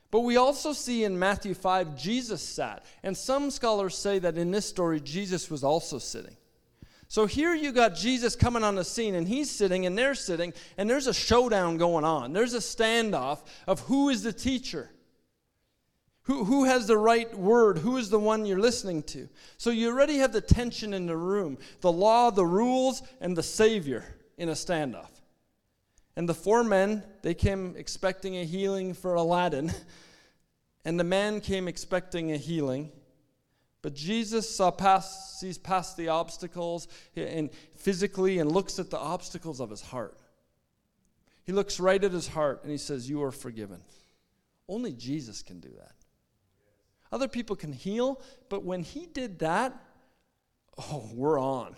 [0.09, 2.85] But we also see in Matthew 5, Jesus sat.
[3.01, 6.35] And some scholars say that in this story, Jesus was also sitting.
[7.11, 10.53] So here you got Jesus coming on the scene, and he's sitting, and they're sitting,
[10.77, 12.31] and there's a showdown going on.
[12.31, 14.89] There's a standoff of who is the teacher.
[16.21, 17.79] Who, who has the right word?
[17.79, 19.27] Who is the one you're listening to?
[19.57, 23.43] So you already have the tension in the room the law, the rules, and the
[23.43, 24.05] Savior
[24.37, 25.11] in a standoff.
[26.15, 29.73] And the four men, they came expecting a healing for Aladdin,
[30.85, 32.89] and the man came expecting a healing.
[33.81, 39.59] But Jesus saw past, sees past the obstacles and physically and looks at the obstacles
[39.59, 40.17] of his heart.
[41.43, 43.81] He looks right at his heart and he says, You are forgiven.
[44.67, 45.95] Only Jesus can do that.
[47.11, 49.73] Other people can heal, but when he did that,
[50.77, 51.75] oh, we're on.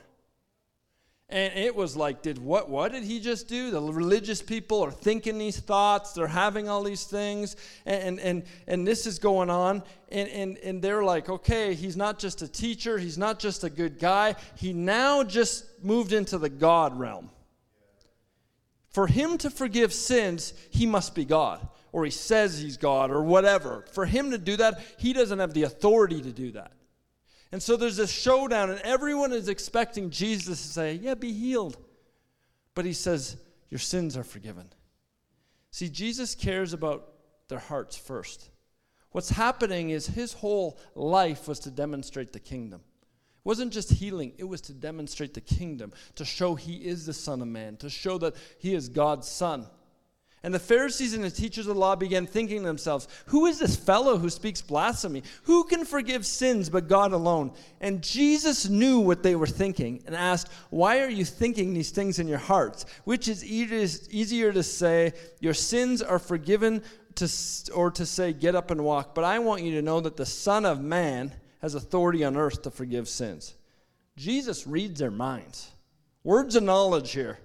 [1.29, 3.71] And it was like, did what what did he just do?
[3.71, 7.55] The religious people are thinking these thoughts, they're having all these things,
[7.85, 9.83] and and and this is going on.
[10.09, 13.69] And and, and they're like, okay, he's not just a teacher, he's not just a
[13.69, 17.31] good guy, he now just moved into the God realm.
[18.89, 21.67] For him to forgive sins, he must be God.
[21.91, 23.85] Or he says he's God, or whatever.
[23.91, 26.71] For him to do that, he doesn't have the authority to do that.
[27.53, 31.77] And so there's this showdown, and everyone is expecting Jesus to say, Yeah, be healed.
[32.73, 33.37] But he says,
[33.69, 34.73] Your sins are forgiven.
[35.69, 37.13] See, Jesus cares about
[37.49, 38.49] their hearts first.
[39.11, 42.81] What's happening is his whole life was to demonstrate the kingdom.
[42.81, 47.13] It wasn't just healing, it was to demonstrate the kingdom, to show he is the
[47.13, 49.67] Son of Man, to show that he is God's Son.
[50.45, 53.59] And the Pharisees and the teachers of the law began thinking to themselves, Who is
[53.59, 55.23] this fellow who speaks blasphemy?
[55.43, 57.53] Who can forgive sins but God alone?
[57.79, 62.19] And Jesus knew what they were thinking and asked, Why are you thinking these things
[62.19, 62.85] in your hearts?
[63.05, 66.83] Which is easier to say, Your sins are forgiven,
[67.15, 67.29] to,
[67.73, 69.15] or to say, Get up and walk.
[69.15, 72.63] But I want you to know that the Son of Man has authority on earth
[72.63, 73.55] to forgive sins.
[74.17, 75.71] Jesus reads their minds.
[76.25, 77.39] Words of knowledge here.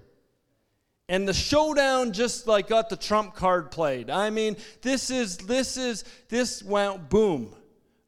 [1.09, 4.11] And the showdown just like got the trump card played.
[4.11, 7.55] I mean, this is, this is, this went boom.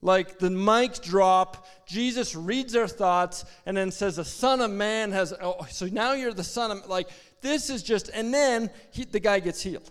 [0.03, 5.11] Like the mic drop, Jesus reads their thoughts and then says, The Son of Man
[5.11, 7.09] has, oh, so now you're the Son of, like,
[7.41, 9.89] this is just, and then he, the guy gets healed.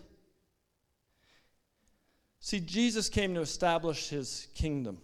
[2.39, 4.99] See, Jesus came to establish his kingdom.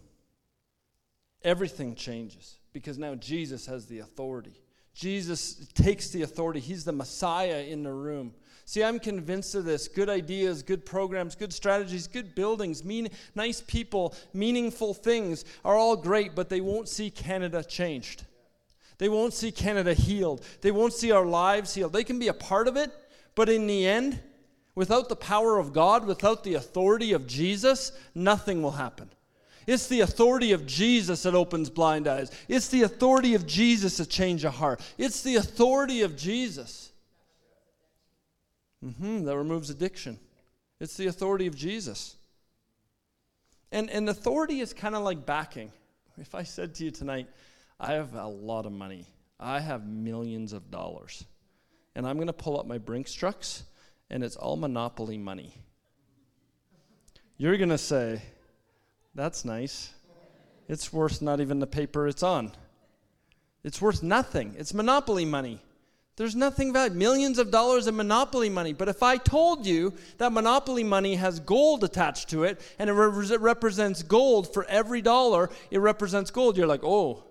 [1.42, 4.60] Everything changes because now Jesus has the authority.
[4.96, 6.58] Jesus takes the authority.
[6.58, 8.32] He's the Messiah in the room.
[8.64, 9.88] See, I'm convinced of this.
[9.88, 15.96] Good ideas, good programs, good strategies, good buildings, mean, nice people, meaningful things are all
[15.96, 18.24] great, but they won't see Canada changed.
[18.96, 20.42] They won't see Canada healed.
[20.62, 21.92] They won't see our lives healed.
[21.92, 22.90] They can be a part of it,
[23.34, 24.18] but in the end,
[24.74, 29.10] without the power of God, without the authority of Jesus, nothing will happen.
[29.66, 32.30] It's the authority of Jesus that opens blind eyes.
[32.48, 34.80] It's the authority of Jesus that change a heart.
[34.96, 36.92] It's the authority of Jesus
[38.84, 40.18] mm-hmm, that removes addiction.
[40.78, 42.16] It's the authority of Jesus.
[43.72, 45.72] And, and authority is kind of like backing.
[46.18, 47.28] If I said to you tonight,
[47.78, 49.06] I have a lot of money,
[49.38, 51.24] I have millions of dollars,
[51.94, 53.64] and I'm going to pull up my Brinks trucks,
[54.08, 55.52] and it's all monopoly money.
[57.36, 58.22] You're going to say,
[59.16, 59.94] That's nice.
[60.68, 62.52] It's worth not even the paper it's on.
[63.64, 64.54] It's worth nothing.
[64.58, 65.60] It's monopoly money.
[66.16, 66.98] There's nothing valuable.
[66.98, 68.74] Millions of dollars in monopoly money.
[68.74, 72.92] But if I told you that monopoly money has gold attached to it and it
[72.92, 77.24] re- represents gold for every dollar, it represents gold, you're like, oh,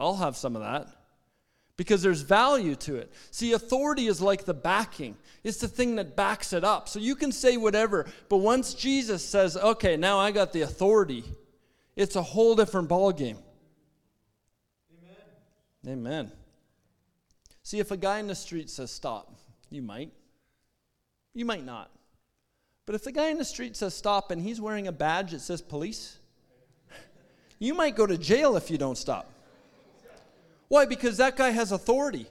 [0.00, 0.88] I'll have some of that.
[1.76, 3.12] Because there's value to it.
[3.30, 6.88] See, authority is like the backing, it's the thing that backs it up.
[6.88, 11.24] So you can say whatever, but once Jesus says, okay, now I got the authority,
[11.94, 13.38] it's a whole different ballgame.
[15.86, 15.98] Amen.
[15.98, 16.32] Amen.
[17.62, 19.34] See, if a guy in the street says stop,
[19.70, 20.12] you might.
[21.34, 21.90] You might not.
[22.86, 25.40] But if the guy in the street says stop and he's wearing a badge that
[25.40, 26.18] says police,
[27.58, 29.30] you might go to jail if you don't stop.
[30.68, 30.86] Why?
[30.86, 32.26] Because that guy has authority.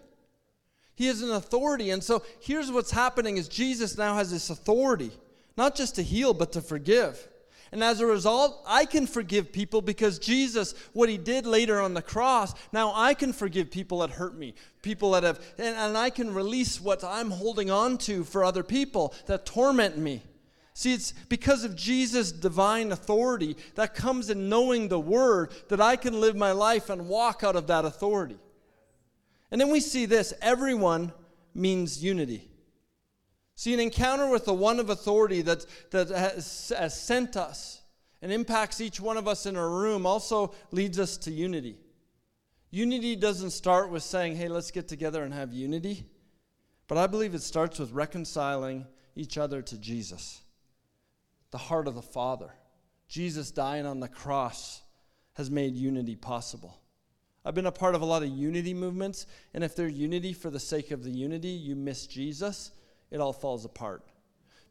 [0.96, 1.90] He has an authority.
[1.90, 5.12] And so here's what's happening is Jesus now has this authority,
[5.58, 7.28] not just to heal, but to forgive.
[7.72, 11.94] And as a result, I can forgive people because Jesus, what he did later on
[11.94, 15.98] the cross, now I can forgive people that hurt me, people that have, and, and
[15.98, 20.22] I can release what I'm holding on to for other people that torment me.
[20.78, 25.96] See, it's because of Jesus' divine authority that comes in knowing the word that I
[25.96, 28.38] can live my life and walk out of that authority.
[29.50, 31.14] And then we see this everyone
[31.54, 32.50] means unity.
[33.56, 37.82] See, an encounter with the one of authority that, that has, has sent us
[38.22, 41.78] and impacts each one of us in a room also leads us to unity.
[42.70, 46.06] Unity doesn't start with saying, hey, let's get together and have unity,
[46.90, 48.86] but I believe it starts with reconciling
[49.16, 50.42] each other to Jesus,
[51.56, 52.50] the heart of the Father.
[53.08, 54.82] Jesus dying on the cross
[55.36, 56.82] has made unity possible.
[57.46, 60.50] I've been a part of a lot of unity movements, and if they're unity for
[60.50, 62.72] the sake of the unity, you miss Jesus
[63.10, 64.04] it all falls apart.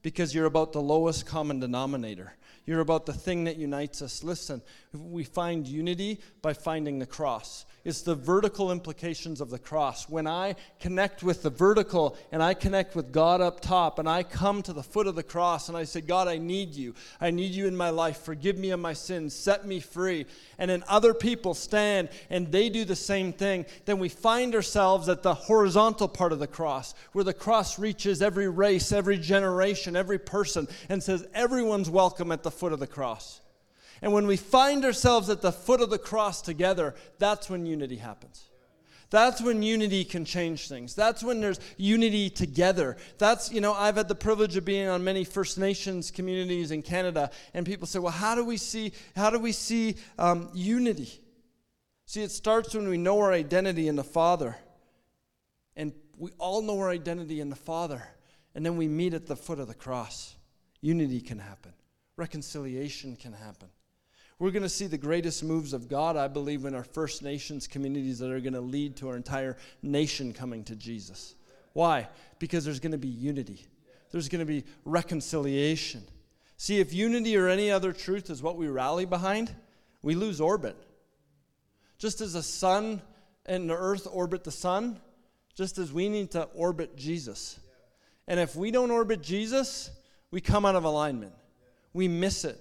[0.03, 2.35] Because you're about the lowest common denominator.
[2.67, 4.25] You're about the thing that unites us.
[4.25, 7.67] Listen, we find unity by finding the cross.
[7.85, 10.09] It's the vertical implications of the cross.
[10.09, 14.23] When I connect with the vertical and I connect with God up top and I
[14.23, 16.95] come to the foot of the cross and I say, God, I need you.
[17.21, 18.23] I need you in my life.
[18.23, 19.35] Forgive me of my sins.
[19.35, 20.25] Set me free.
[20.59, 23.67] And then other people stand and they do the same thing.
[23.85, 28.23] Then we find ourselves at the horizontal part of the cross where the cross reaches
[28.23, 32.87] every race, every generation, every person and says, everyone's welcome at the foot of the
[32.87, 33.41] cross.
[34.01, 37.97] And when we find ourselves at the foot of the cross together, that's when unity
[37.97, 38.49] happens.
[39.11, 40.95] That's when unity can change things.
[40.95, 42.97] That's when there's unity together.
[43.19, 46.83] That's, you know, I've had the privilege of being on many First Nations communities in
[46.83, 51.21] Canada, and people say, well, how do we see, how do we see um, unity?
[52.07, 54.57] See, it starts when we know our identity in the Father.
[55.77, 58.03] And we all know our identity in the Father.
[58.55, 60.35] And then we meet at the foot of the cross.
[60.81, 61.73] Unity can happen,
[62.17, 63.69] reconciliation can happen.
[64.39, 67.67] We're going to see the greatest moves of God, I believe, in our First Nations
[67.67, 71.35] communities that are going to lead to our entire nation coming to Jesus.
[71.73, 72.09] Why?
[72.39, 73.67] Because there's going to be unity,
[74.11, 76.03] there's going to be reconciliation.
[76.57, 79.55] See, if unity or any other truth is what we rally behind,
[80.03, 80.77] we lose orbit.
[81.99, 83.03] Just as the sun
[83.45, 85.01] and the earth orbit the sun,
[85.55, 87.59] just as we need to orbit Jesus.
[88.27, 89.91] And if we don't orbit Jesus,
[90.31, 91.33] we come out of alignment.
[91.95, 92.61] We miss it.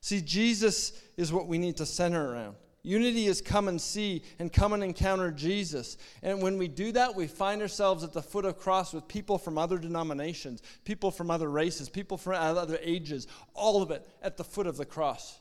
[0.00, 2.56] See, Jesus is what we need to center around.
[2.82, 5.96] Unity is come and see and come and encounter Jesus.
[6.22, 9.38] And when we do that, we find ourselves at the foot of cross with people
[9.38, 14.36] from other denominations, people from other races, people from other ages, all of it at
[14.36, 15.38] the foot of the cross.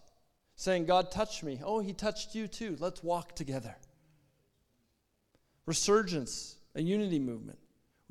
[0.55, 1.59] Saying, God touched me.
[1.61, 2.77] Oh, he touched you too.
[2.79, 3.75] Let's walk together.
[5.65, 7.59] Resurgence, a unity movement.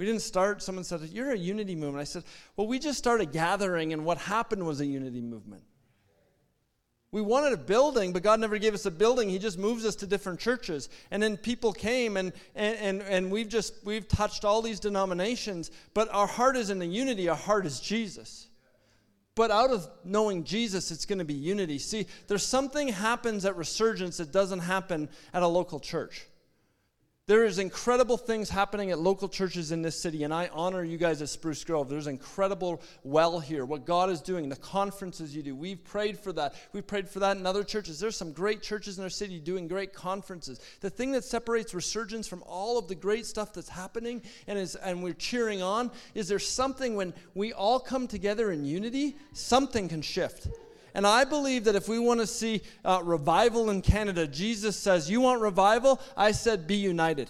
[0.03, 2.01] We didn't start, someone said, You're a unity movement.
[2.01, 2.25] I said,
[2.57, 5.63] Well, we just started gathering, and what happened was a unity movement.
[7.13, 9.29] We wanted a building, but God never gave us a building.
[9.29, 10.89] He just moves us to different churches.
[11.13, 15.71] And then people came and, and, and, and we've just we've touched all these denominations,
[15.95, 18.49] but our heart isn't in unity, our heart is Jesus.
[19.37, 21.79] But out of knowing Jesus, it's going to be unity.
[21.79, 26.27] See, there's something happens at resurgence that doesn't happen at a local church.
[27.29, 30.99] There is incredible things happening at local churches in this city, and I honor you
[30.99, 31.89] guys at Spruce Grove.
[31.89, 35.55] There's incredible well here, what God is doing, the conferences you do.
[35.55, 36.57] We've prayed for that.
[36.73, 38.01] We've prayed for that in other churches.
[38.01, 40.61] There's some great churches in our city doing great conferences.
[40.81, 44.75] The thing that separates resurgence from all of the great stuff that's happening and is
[44.75, 49.89] and we're cheering on is there something when we all come together in unity, something
[49.89, 50.49] can shift.
[50.95, 55.11] And I believe that if we want to see uh, revival in Canada, Jesus says,
[55.11, 56.01] You want revival?
[56.17, 57.29] I said, Be united.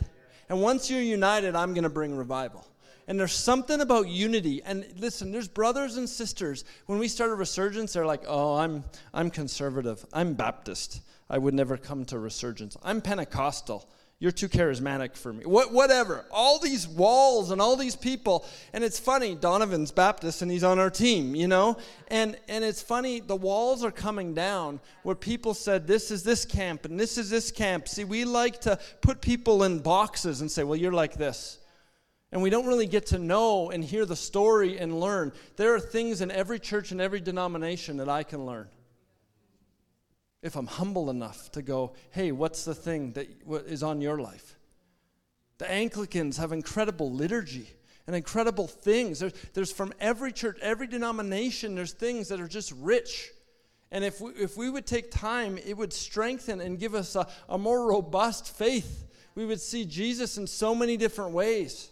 [0.49, 2.67] And once you're united, I'm going to bring revival.
[3.09, 4.63] And there's something about unity.
[4.65, 6.65] And listen, there's brothers and sisters.
[6.87, 10.05] When we start a resurgence, they're like, oh, I'm, I'm conservative.
[10.13, 11.01] I'm Baptist.
[11.29, 12.77] I would never come to resurgence.
[12.83, 13.89] I'm Pentecostal.
[14.23, 15.45] You're too charismatic for me.
[15.45, 16.25] What, whatever.
[16.31, 18.47] All these walls and all these people.
[18.73, 21.77] And it's funny, Donovan's Baptist and he's on our team, you know?
[22.07, 26.45] And, and it's funny, the walls are coming down where people said, this is this
[26.45, 27.89] camp and this is this camp.
[27.89, 31.59] See, we like to put people in boxes and say, well, you're like this.
[32.31, 35.33] And we don't really get to know and hear the story and learn.
[35.57, 38.69] There are things in every church and every denomination that I can learn
[40.43, 43.29] if I'm humble enough to go, hey, what's the thing that
[43.67, 44.59] is on your life?
[45.59, 47.71] The Anglicans have incredible liturgy
[48.07, 49.21] and incredible things.
[49.21, 53.31] There's, there's from every church, every denomination, there's things that are just rich.
[53.93, 57.29] And if we, if we would take time, it would strengthen and give us a,
[57.49, 59.07] a more robust faith.
[59.37, 61.92] We would see Jesus in so many different ways.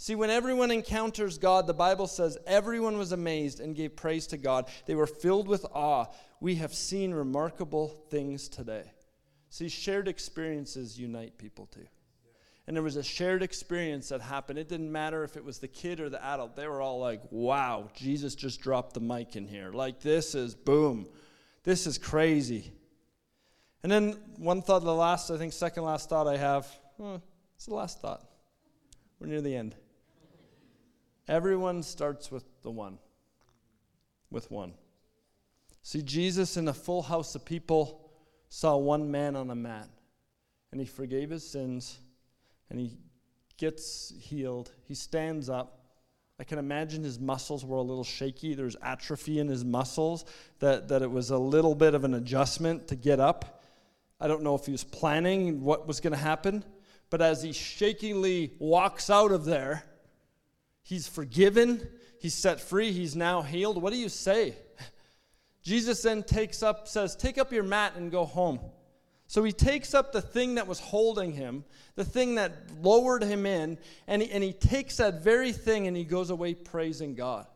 [0.00, 4.36] See, when everyone encounters God, the Bible says everyone was amazed and gave praise to
[4.36, 4.68] God.
[4.86, 6.06] They were filled with awe
[6.40, 8.92] we have seen remarkable things today.
[9.50, 11.86] See, shared experiences unite people too.
[12.68, 14.58] And there was a shared experience that happened.
[14.58, 16.54] It didn't matter if it was the kid or the adult.
[16.54, 19.72] They were all like, wow, Jesus just dropped the mic in here.
[19.72, 21.08] Like, this is boom.
[21.64, 22.70] This is crazy.
[23.82, 26.68] And then one thought, the last, I think, second last thought I have,
[26.98, 27.22] well,
[27.56, 28.22] it's the last thought.
[29.18, 29.74] We're near the end.
[31.28, 32.98] Everyone starts with the one,
[34.30, 34.72] with one.
[35.82, 38.10] See, Jesus in a full house of people
[38.48, 39.88] saw one man on a mat,
[40.72, 41.98] and he forgave his sins,
[42.70, 42.96] and he
[43.58, 44.70] gets healed.
[44.86, 45.74] He stands up.
[46.40, 48.54] I can imagine his muscles were a little shaky.
[48.54, 50.24] There's atrophy in his muscles,
[50.60, 53.62] that, that it was a little bit of an adjustment to get up.
[54.20, 56.64] I don't know if he was planning what was going to happen,
[57.10, 59.84] but as he shakingly walks out of there,
[60.88, 61.86] he's forgiven,
[62.18, 63.80] he's set free, he's now healed.
[63.80, 64.56] What do you say?
[65.62, 68.58] Jesus then takes up, says, Take up your mat and go home.
[69.26, 71.64] So he takes up the thing that was holding him,
[71.96, 73.76] the thing that lowered him in,
[74.06, 77.46] and he, and he takes that very thing and he goes away praising God.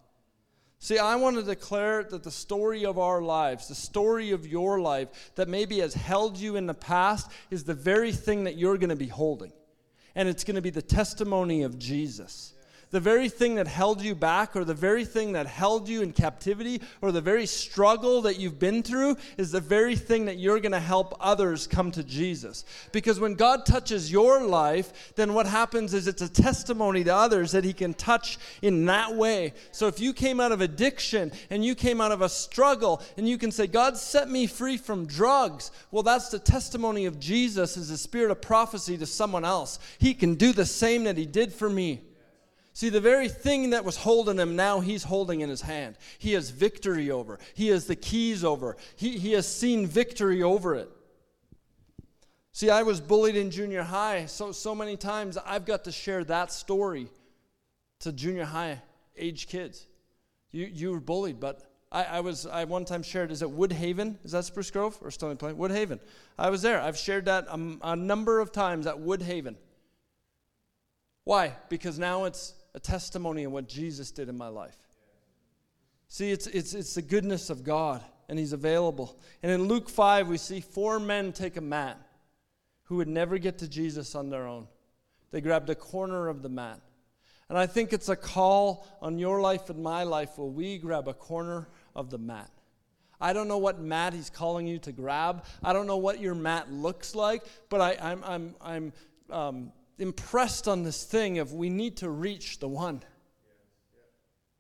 [0.78, 4.80] See, I want to declare that the story of our lives, the story of your
[4.80, 8.76] life that maybe has held you in the past, is the very thing that you're
[8.76, 9.52] going to be holding.
[10.14, 12.51] And it's going to be the testimony of Jesus
[12.92, 16.12] the very thing that held you back, or the very thing that held you in
[16.12, 20.60] captivity, or the very struggle that you've been through, is the very thing that you're
[20.60, 22.64] going to help others come to Jesus.
[22.92, 27.52] Because when God touches your life, then what happens is it's a testimony to others
[27.52, 29.54] that He can touch in that way.
[29.72, 33.26] So if you came out of addiction and you came out of a struggle, and
[33.26, 37.76] you can say, God set me free from drugs, well, that's the testimony of Jesus
[37.78, 39.78] as a spirit of prophecy to someone else.
[39.98, 42.02] He can do the same that He did for me.
[42.74, 45.96] See, the very thing that was holding him, now he's holding in his hand.
[46.18, 47.38] He has victory over.
[47.54, 48.76] He has the keys over.
[48.96, 50.90] He, he has seen victory over it.
[52.52, 56.24] See, I was bullied in junior high so, so many times, I've got to share
[56.24, 57.08] that story
[58.00, 58.80] to junior high
[59.16, 59.86] age kids.
[60.50, 64.16] You, you were bullied, but I, I was, I one time shared, is it Woodhaven?
[64.24, 65.56] Is that Spruce Grove or Stony Plain?
[65.56, 66.00] Woodhaven.
[66.38, 66.80] I was there.
[66.80, 69.56] I've shared that a, a number of times at Woodhaven.
[71.24, 71.54] Why?
[71.68, 74.76] Because now it's a testimony of what Jesus did in my life.
[76.08, 79.18] See, it's, it's, it's the goodness of God, and He's available.
[79.42, 81.98] And in Luke 5, we see four men take a mat
[82.84, 84.68] who would never get to Jesus on their own.
[85.30, 86.80] They grabbed a corner of the mat.
[87.48, 91.08] And I think it's a call on your life and my life where we grab
[91.08, 92.50] a corner of the mat.
[93.20, 95.44] I don't know what mat he's calling you to grab.
[95.62, 98.92] I don't know what your mat looks like, but I, am I'm, I'm,
[99.30, 103.02] I'm um, impressed on this thing of we need to reach the one.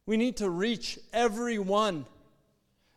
[0.06, 2.06] We need to reach everyone.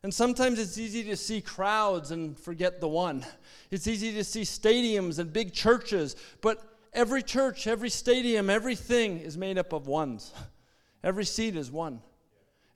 [0.04, 3.26] And sometimes it's easy to see crowds and forget the one.
[3.72, 6.64] It's easy to see stadiums and big churches, but
[6.94, 10.32] every church, every stadium, everything is made up of ones.
[11.04, 12.02] Every seat is one.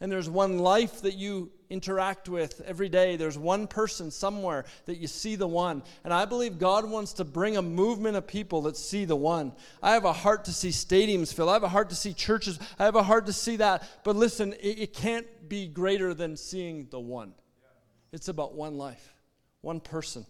[0.01, 3.15] And there's one life that you interact with every day.
[3.15, 5.83] There's one person somewhere that you see the one.
[6.03, 9.51] And I believe God wants to bring a movement of people that see the one.
[9.83, 11.49] I have a heart to see stadiums fill.
[11.49, 12.59] I have a heart to see churches.
[12.79, 13.83] I have a heart to see that.
[14.03, 17.33] But listen, it, it can't be greater than seeing the one.
[18.11, 19.13] It's about one life,
[19.61, 20.25] one person.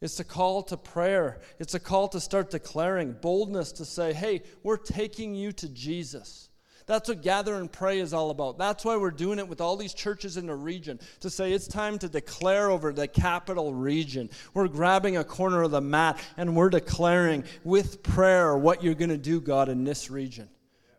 [0.00, 1.40] It's a call to prayer.
[1.58, 6.48] It's a call to start declaring boldness to say, hey, we're taking you to Jesus.
[6.88, 8.56] That's what gather and pray is all about.
[8.56, 11.68] That's why we're doing it with all these churches in the region to say it's
[11.68, 14.30] time to declare over the capital region.
[14.54, 19.10] We're grabbing a corner of the mat and we're declaring with prayer what you're going
[19.10, 20.48] to do, God, in this region.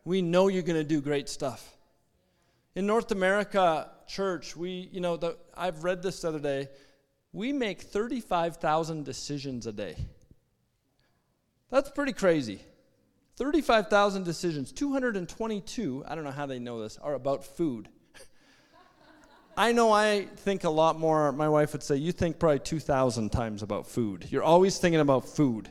[0.05, 1.75] We know you're going to do great stuff.
[2.75, 6.69] In North America, church, we, you know, the, I've read this the other day.
[7.33, 9.95] We make 35,000 decisions a day.
[11.71, 12.61] That's pretty crazy.
[13.39, 17.87] 35,000 decisions, 222, I don't know how they know this, are about food.
[19.57, 23.31] I know I think a lot more, my wife would say, you think probably 2,000
[23.31, 24.27] times about food.
[24.29, 25.69] You're always thinking about food.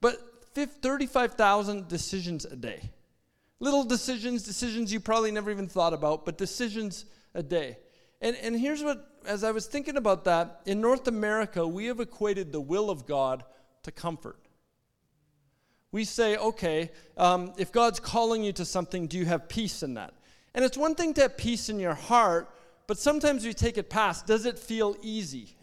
[0.00, 0.16] But
[0.52, 2.90] 35,000 decisions a day.
[3.60, 7.04] Little decisions, decisions you probably never even thought about, but decisions
[7.34, 7.78] a day.
[8.20, 12.00] And, and here's what, as I was thinking about that, in North America, we have
[12.00, 13.44] equated the will of God
[13.84, 14.45] to comfort
[15.92, 19.94] we say, okay, um, if God's calling you to something, do you have peace in
[19.94, 20.14] that?
[20.54, 22.50] And it's one thing to have peace in your heart,
[22.86, 24.26] but sometimes we take it past.
[24.26, 25.56] Does it feel easy?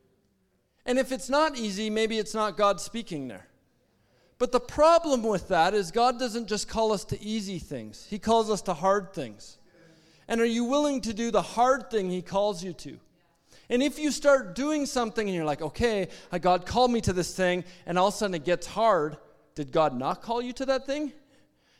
[0.86, 3.46] and if it's not easy, maybe it's not God speaking there.
[4.38, 8.18] But the problem with that is God doesn't just call us to easy things, He
[8.18, 9.58] calls us to hard things.
[10.28, 12.98] And are you willing to do the hard thing He calls you to?
[13.68, 16.08] And if you start doing something and you're like, okay,
[16.40, 19.16] God called me to this thing, and all of a sudden it gets hard,
[19.56, 21.12] did God not call you to that thing?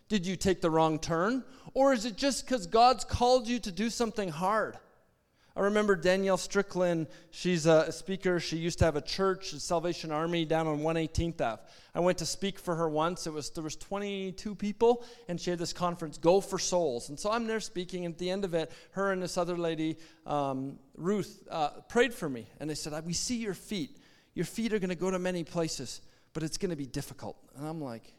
[0.09, 1.45] Did you take the wrong turn?
[1.75, 4.79] Or is it just because God's called you to do something hard?
[5.55, 7.07] I remember Danielle Strickland.
[7.31, 8.41] She's a speaker.
[8.41, 11.63] She used to have a church, the Salvation Army, down on 118th Ave.
[11.95, 13.27] I went to speak for her once.
[13.27, 17.09] It was there was 22 people, and she had this conference, Go for Souls.
[17.09, 18.05] And so I'm there speaking.
[18.05, 19.97] And at the end of it, her and this other lady,
[20.27, 23.97] um, Ruth, uh, prayed for me, and they said, "We see your feet.
[24.35, 26.03] Your feet are going to go to many places."
[26.37, 27.35] But it's going to be difficult.
[27.57, 28.13] And I'm like,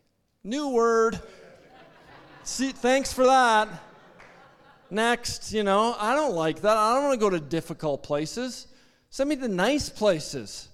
[0.43, 1.21] new word.
[2.41, 3.69] See, thanks for that.
[4.89, 6.75] Next, you know, I don't like that.
[6.75, 8.65] I don't want to go to difficult places.
[9.11, 10.67] Send me to nice places.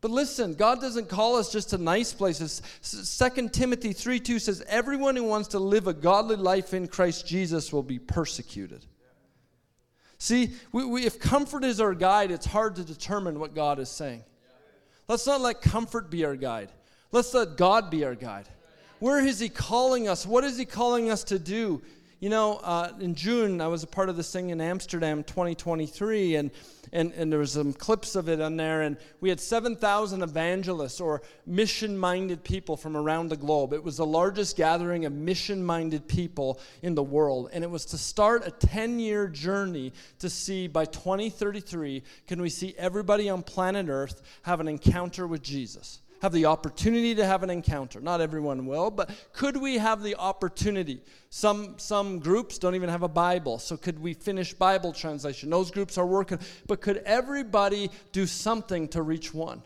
[0.00, 2.60] But listen, God doesn't call us just to nice places.
[2.82, 7.28] 2 Timothy 3 2 says, Everyone who wants to live a godly life in Christ
[7.28, 8.84] Jesus will be persecuted.
[10.18, 13.88] See, we, we, if comfort is our guide, it's hard to determine what God is
[13.88, 14.24] saying.
[15.08, 16.70] Let's not let comfort be our guide.
[17.12, 18.48] Let's let God be our guide.
[18.98, 20.26] Where is He calling us?
[20.26, 21.82] What is He calling us to do?
[22.18, 26.36] You know, uh, in June, I was a part of this thing in Amsterdam 2023,
[26.36, 26.50] and,
[26.90, 30.98] and, and there was some clips of it on there, and we had 7,000 evangelists
[30.98, 33.74] or mission-minded people from around the globe.
[33.74, 37.98] It was the largest gathering of mission-minded people in the world, and it was to
[37.98, 44.22] start a 10-year journey to see by 2033, can we see everybody on planet Earth
[44.44, 46.00] have an encounter with Jesus?
[46.22, 48.00] Have the opportunity to have an encounter.
[48.00, 51.02] Not everyone will, but could we have the opportunity?
[51.30, 55.50] Some, some groups don't even have a Bible, so could we finish Bible translation?
[55.50, 59.62] Those groups are working, but could everybody do something to reach one?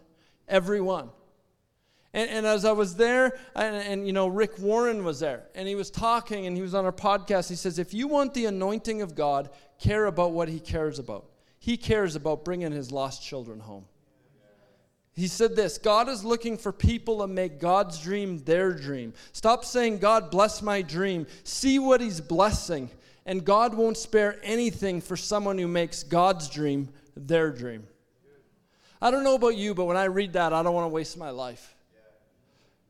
[0.49, 1.11] Everyone.
[2.13, 5.69] And, and as I was there, and, and you know, Rick Warren was there, and
[5.69, 7.49] he was talking, and he was on our podcast.
[7.49, 11.27] He says, If you want the anointing of God, care about what he cares about.
[11.59, 13.85] He cares about bringing his lost children home.
[15.21, 19.13] He said this God is looking for people to make God's dream their dream.
[19.33, 21.27] Stop saying, God, bless my dream.
[21.45, 22.89] See what He's blessing.
[23.27, 27.87] And God won't spare anything for someone who makes God's dream their dream.
[29.03, 31.19] I don't know about you, but when I read that, I don't want to waste
[31.19, 31.75] my life.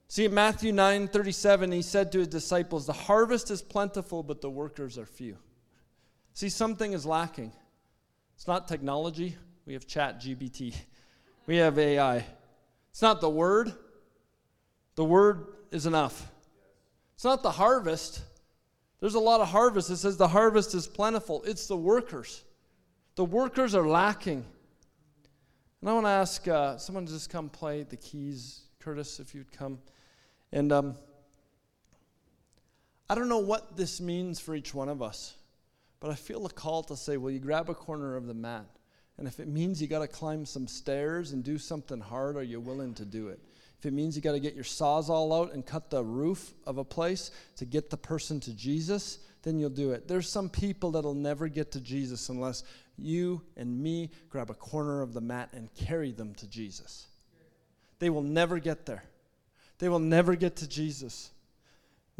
[0.07, 4.41] See, in Matthew 9 37, he said to his disciples, The harvest is plentiful, but
[4.41, 5.37] the workers are few.
[6.35, 7.51] See, something is lacking.
[8.37, 9.37] It's not technology.
[9.66, 10.76] We have Chat GPT.
[11.47, 12.24] We have AI.
[12.91, 13.72] It's not the word,
[14.95, 16.30] the word is enough.
[17.14, 18.22] It's not the harvest.
[19.01, 19.91] There's a lot of harvest.
[19.91, 21.43] It says the harvest is plentiful.
[21.45, 22.45] It's the workers.
[23.14, 24.45] The workers are lacking.
[25.80, 28.62] And I want to ask uh, someone to just come play the keys.
[28.78, 29.78] Curtis, if you'd come.
[30.53, 30.97] And um,
[33.09, 35.36] I don't know what this means for each one of us,
[36.01, 38.66] But I feel a call to say, will you grab a corner of the mat?
[39.21, 42.43] And if it means you got to climb some stairs and do something hard, are
[42.43, 43.39] you willing to do it?
[43.79, 46.79] If it means you got to get your Sawzall out and cut the roof of
[46.79, 50.09] a place to get the person to Jesus, then you'll do it.
[50.09, 52.64] There's some people that'll never get to Jesus unless
[52.97, 57.07] you and me grab a corner of the mat and carry them to Jesus.
[57.99, 59.05] They will never get there.
[59.81, 61.31] They will never get to Jesus.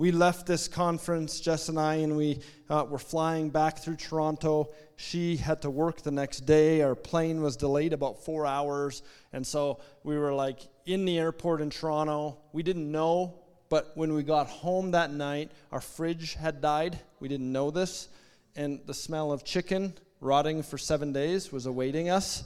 [0.01, 2.40] We left this conference, Jess and I, and we
[2.70, 4.70] uh, were flying back through Toronto.
[4.96, 6.80] She had to work the next day.
[6.80, 9.03] Our plane was delayed about four hours.
[9.34, 12.38] And so we were like in the airport in Toronto.
[12.55, 16.98] We didn't know, but when we got home that night, our fridge had died.
[17.20, 18.09] We didn't know this.
[18.57, 19.92] And the smell of chicken
[20.22, 22.44] rotting for seven days was awaiting us.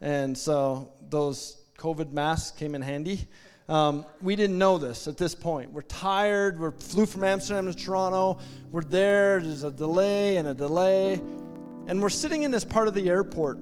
[0.00, 3.28] And so those COVID masks came in handy.
[3.68, 5.72] Um, we didn't know this at this point.
[5.72, 6.60] We're tired.
[6.60, 8.38] We flew from Amsterdam to Toronto.
[8.70, 9.40] We're there.
[9.40, 11.14] There's a delay and a delay.
[11.88, 13.58] And we're sitting in this part of the airport.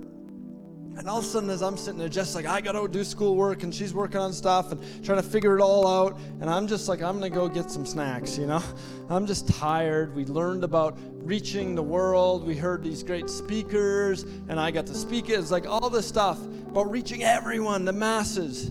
[0.97, 3.03] And all of a sudden, as I'm sitting there, just like, I got to do
[3.03, 6.17] schoolwork, and she's working on stuff and trying to figure it all out.
[6.41, 8.63] And I'm just like, I'm to go get some snacks, you know?
[9.09, 10.15] I'm just tired.
[10.15, 10.97] We learned about
[11.27, 12.47] reaching the world.
[12.47, 15.39] We heard these great speakers, and I got to speak it.
[15.39, 18.71] It's like all this stuff about reaching everyone, the masses.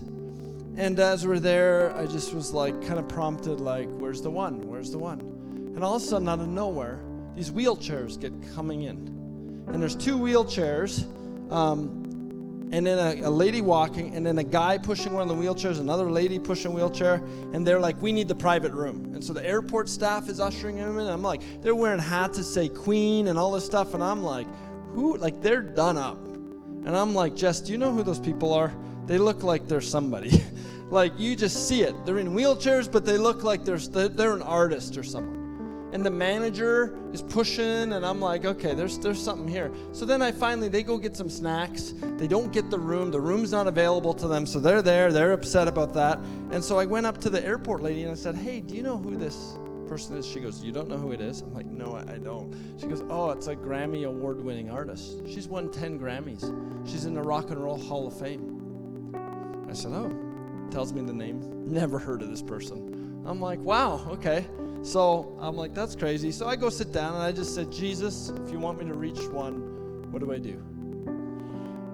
[0.76, 4.60] And as we're there, I just was like, kind of prompted, like, where's the one?
[4.66, 5.20] Where's the one?
[5.20, 7.00] And all of a sudden, out of nowhere,
[7.36, 9.64] these wheelchairs get coming in.
[9.68, 11.04] And there's two wheelchairs,
[11.52, 15.40] um, and then a, a, lady walking, and then a guy pushing one of the
[15.40, 17.22] wheelchairs, another lady pushing a wheelchair,
[17.52, 19.14] and they're like, we need the private room.
[19.14, 21.06] And so the airport staff is ushering them in.
[21.06, 24.48] I'm like, they're wearing hats that say Queen and all this stuff, and I'm like,
[24.92, 25.16] who?
[25.18, 26.18] Like, they're done up.
[26.26, 28.74] And I'm like, Jess, do you know who those people are?
[29.06, 30.42] They look like they're somebody.
[30.90, 31.94] like you just see it.
[32.04, 35.42] They're in wheelchairs, but they look like they're they're an artist or someone.
[35.92, 39.70] And the manager is pushing, and I'm like, okay, there's there's something here.
[39.92, 41.94] So then I finally they go get some snacks.
[42.16, 43.10] They don't get the room.
[43.10, 45.12] The room's not available to them, so they're there.
[45.12, 46.18] They're upset about that.
[46.50, 48.82] And so I went up to the airport lady and I said, hey, do you
[48.82, 49.56] know who this
[49.86, 50.26] person is?
[50.26, 51.42] She goes, you don't know who it is?
[51.42, 52.54] I'm like, no, I, don't.
[52.80, 55.26] She goes, oh, it's a Grammy award-winning artist.
[55.28, 56.88] She's won 10 Grammys.
[56.88, 58.54] She's in the Rock and Roll Hall of Fame.
[59.68, 60.08] I said, Oh,
[60.74, 61.40] tells me the name.
[61.72, 63.22] Never heard of this person.
[63.24, 64.44] I'm like, Wow, okay.
[64.82, 66.32] So I'm like, That's crazy.
[66.32, 68.94] So I go sit down and I just said, Jesus, if you want me to
[68.94, 70.60] reach one, what do I do?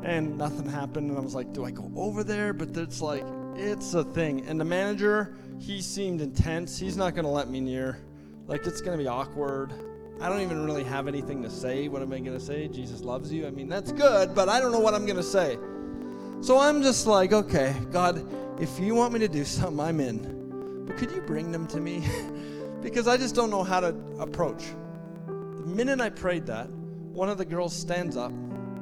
[0.02, 1.10] And nothing happened.
[1.10, 2.54] And I was like, Do I go over there?
[2.54, 3.22] But it's like,
[3.54, 4.46] it's a thing.
[4.46, 6.78] And the manager, he seemed intense.
[6.78, 7.98] He's not going to let me near.
[8.46, 9.74] Like, it's going to be awkward.
[10.22, 11.88] I don't even really have anything to say.
[11.88, 12.66] What am I going to say?
[12.66, 13.46] Jesus loves you.
[13.46, 15.58] I mean, that's good, but I don't know what I'm going to say.
[16.42, 18.26] So I'm just like, okay, God,
[18.58, 20.84] if you want me to do something, I'm in.
[20.86, 22.02] But could you bring them to me?
[22.80, 23.88] because I just don't know how to
[24.18, 24.64] approach.
[25.26, 28.32] The minute I prayed that, one of the girls stands up,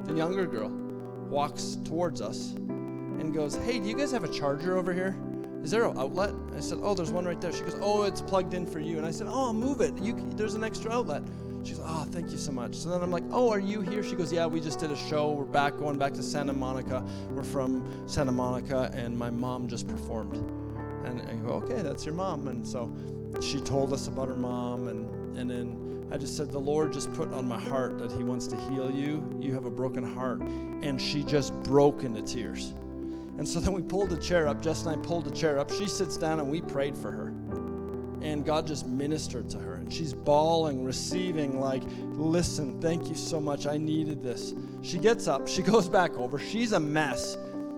[0.05, 4.77] the younger girl, walks towards us and goes, Hey, do you guys have a charger
[4.77, 5.17] over here?
[5.61, 6.33] Is there an outlet?
[6.55, 7.51] I said, Oh, there's one right there.
[7.51, 8.97] She goes, Oh, it's plugged in for you.
[8.97, 9.97] And I said, Oh, move it.
[9.97, 11.23] You, there's an extra outlet.
[11.63, 12.75] She's like, oh, thank you so much.
[12.75, 14.01] So then I'm like, oh, are you here?
[14.01, 15.31] She goes, yeah, we just did a show.
[15.31, 17.05] We're back, going back to Santa Monica.
[17.31, 20.35] We're from Santa Monica, and my mom just performed.
[21.05, 22.47] And I go, okay, that's your mom.
[22.47, 22.93] And so
[23.41, 27.13] she told us about her mom, and, and then I just said, the Lord just
[27.13, 29.23] put on my heart that He wants to heal you.
[29.39, 30.39] You have a broken heart.
[30.41, 32.73] And she just broke into tears.
[33.37, 34.61] And so then we pulled the chair up.
[34.61, 35.71] Jess and I pulled the chair up.
[35.71, 37.33] She sits down, and we prayed for her.
[38.21, 43.39] And God just ministered to her And She's bawling, receiving, like, listen, thank you so
[43.39, 43.65] much.
[43.65, 44.53] I needed this.
[44.81, 46.39] She gets up, she goes back over.
[46.39, 47.37] She's a mess.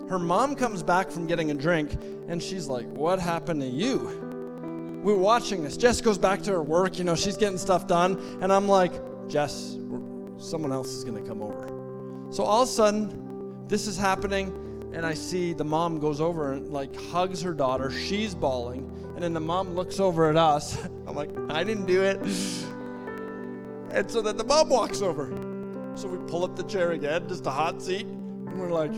[0.09, 1.93] Her mom comes back from getting a drink,
[2.27, 4.99] and she's like, What happened to you?
[5.03, 5.77] We are watching this.
[5.77, 8.19] Jess goes back to her work, you know, she's getting stuff done.
[8.41, 8.91] And I'm like,
[9.27, 9.77] Jess,
[10.37, 11.67] someone else is going to come over.
[12.31, 16.53] So all of a sudden, this is happening, and I see the mom goes over
[16.53, 17.89] and like hugs her daughter.
[17.89, 18.91] She's bawling.
[19.22, 20.84] And then the mom looks over at us.
[21.07, 22.17] I'm like, I didn't do it.
[23.91, 25.28] And so then the mom walks over.
[25.93, 28.91] So we pull up the chair again, just a hot seat, and we're like,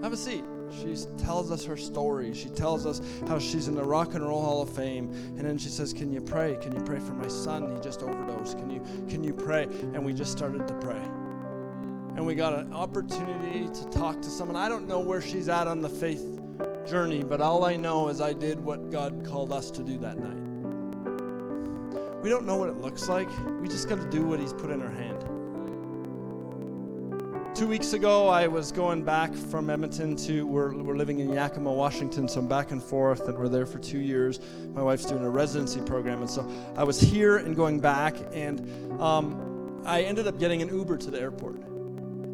[0.00, 0.44] have a seat.
[0.70, 2.32] She tells us her story.
[2.34, 5.10] She tells us how she's in the Rock and Roll Hall of Fame.
[5.36, 6.56] And then she says, Can you pray?
[6.62, 7.74] Can you pray for my son?
[7.74, 8.56] He just overdosed.
[8.58, 9.64] Can you can you pray?
[9.64, 11.02] And we just started to pray.
[12.14, 14.56] And we got an opportunity to talk to someone.
[14.56, 16.43] I don't know where she's at on the faith
[16.86, 20.18] journey, but all I know is I did what God called us to do that
[20.18, 20.44] night.
[22.22, 23.28] We don't know what it looks like.
[23.60, 25.24] We just got to do what He's put in our hand.
[27.54, 31.72] Two weeks ago, I was going back from Edmonton to, we're, we're living in Yakima,
[31.72, 34.40] Washington, so I'm back and forth, and we're there for two years.
[34.72, 39.00] My wife's doing a residency program, and so I was here and going back, and
[39.00, 41.73] um, I ended up getting an Uber to the airport.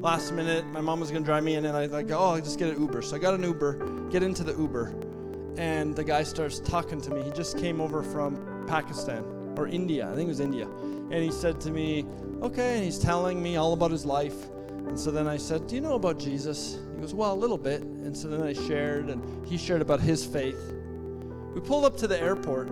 [0.01, 2.59] Last minute, my mom was gonna drive me in, and I like, oh, I'll just
[2.59, 3.03] get an Uber.
[3.03, 4.94] So I got an Uber, get into the Uber,
[5.59, 7.20] and the guy starts talking to me.
[7.20, 9.22] He just came over from Pakistan
[9.59, 12.07] or India, I think it was India, and he said to me,
[12.40, 14.48] okay, and he's telling me all about his life.
[14.88, 16.78] And so then I said, do you know about Jesus?
[16.94, 17.82] He goes, well, a little bit.
[17.82, 20.72] And so then I shared, and he shared about his faith.
[21.55, 22.70] We pulled up to the airport,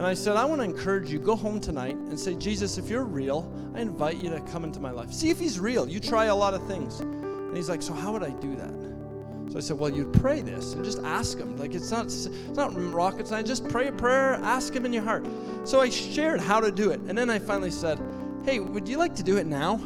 [0.00, 2.88] and I said, I want to encourage you, go home tonight and say, Jesus, if
[2.88, 5.12] you're real, I invite you to come into my life.
[5.12, 5.86] See if he's real.
[5.86, 7.00] You try a lot of things.
[7.00, 9.52] And he's like, So how would I do that?
[9.52, 11.54] So I said, Well, you'd pray this and just ask him.
[11.58, 13.46] Like it's not it's not rocket science.
[13.46, 15.26] Just pray a prayer, ask him in your heart.
[15.64, 17.00] So I shared how to do it.
[17.00, 18.00] And then I finally said,
[18.46, 19.82] Hey, would you like to do it now?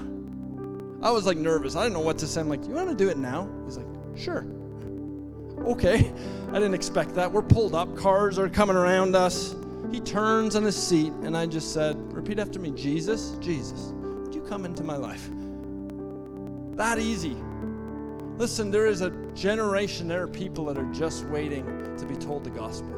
[1.02, 1.74] I was like nervous.
[1.74, 2.40] I didn't know what to say.
[2.40, 3.50] I'm like, You want to do it now?
[3.64, 3.86] He's like,
[4.16, 4.46] Sure.
[5.58, 6.12] Okay.
[6.50, 7.32] I didn't expect that.
[7.32, 9.56] We're pulled up, cars are coming around us.
[9.94, 14.34] He turns on his seat, and I just said, Repeat after me Jesus, Jesus, would
[14.34, 15.30] you come into my life?
[16.72, 17.36] That easy.
[18.36, 21.64] Listen, there is a generation, there are people that are just waiting
[21.96, 22.90] to be told the gospel,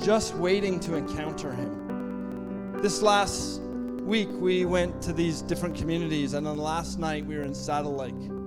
[0.00, 2.72] just waiting to encounter Him.
[2.82, 7.42] This last week, we went to these different communities, and on last night, we were
[7.42, 8.37] in Saddle Lake.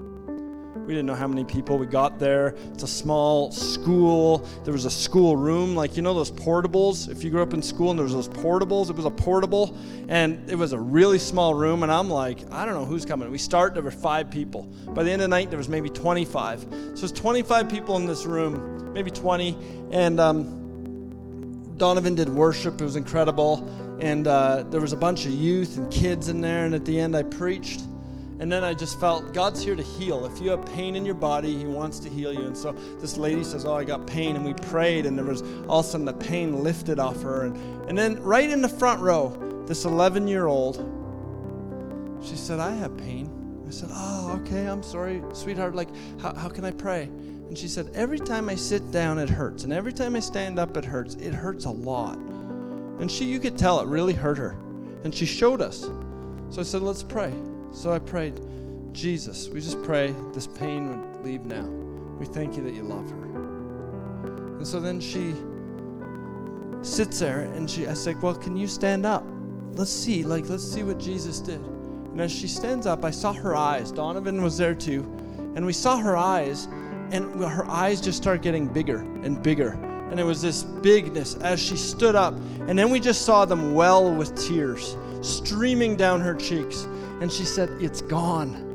[0.92, 2.54] We didn't know how many people we got there.
[2.74, 4.40] It's a small school.
[4.66, 7.08] There was a school room, like you know those portables.
[7.08, 9.78] If you grew up in school and there was those portables, it was a portable,
[10.10, 11.84] and it was a really small room.
[11.84, 13.32] And I'm like, I don't know who's coming.
[13.32, 13.74] We start.
[13.74, 14.64] There were five people.
[14.88, 16.66] By the end of the night, there was maybe 25.
[16.96, 19.58] So it's 25 people in this room, maybe 20.
[19.92, 22.82] And um, Donovan did worship.
[22.82, 23.66] It was incredible.
[24.02, 26.66] And uh, there was a bunch of youth and kids in there.
[26.66, 27.80] And at the end, I preached.
[28.42, 30.26] And then I just felt God's here to heal.
[30.26, 32.42] If you have pain in your body, He wants to heal you.
[32.42, 34.36] And so this lady says, Oh, I got pain.
[34.36, 37.44] And we prayed, and there was all of a sudden the pain lifted off her.
[37.44, 37.56] And,
[37.88, 40.78] and then right in the front row, this 11 year old,
[42.24, 43.30] she said, I have pain.
[43.68, 45.76] I said, Oh, okay, I'm sorry, sweetheart.
[45.76, 45.90] Like,
[46.20, 47.04] how, how can I pray?
[47.04, 49.66] And she said, Every time I sit down, it hurts.
[49.66, 51.14] And every time I stand up, it hurts.
[51.14, 52.18] It hurts a lot.
[52.18, 54.58] And she, you could tell it really hurt her.
[55.04, 55.82] And she showed us.
[56.50, 57.32] So I said, Let's pray.
[57.72, 58.40] So I prayed,
[58.92, 61.64] Jesus, we just pray this pain would leave now.
[62.20, 63.24] We thank you that you love her.
[64.58, 65.34] And so then she
[66.82, 69.26] sits there and she I said, Well, can you stand up?
[69.74, 71.62] Let's see, like let's see what Jesus did.
[71.62, 73.92] And as she stands up, I saw her eyes.
[73.92, 75.02] Donovan was there too.
[75.56, 76.66] And we saw her eyes,
[77.12, 79.72] and her eyes just start getting bigger and bigger.
[80.12, 82.34] And it was this bigness as she stood up.
[82.68, 86.86] And then we just saw them well with tears streaming down her cheeks
[87.22, 88.68] and she said, It's gone.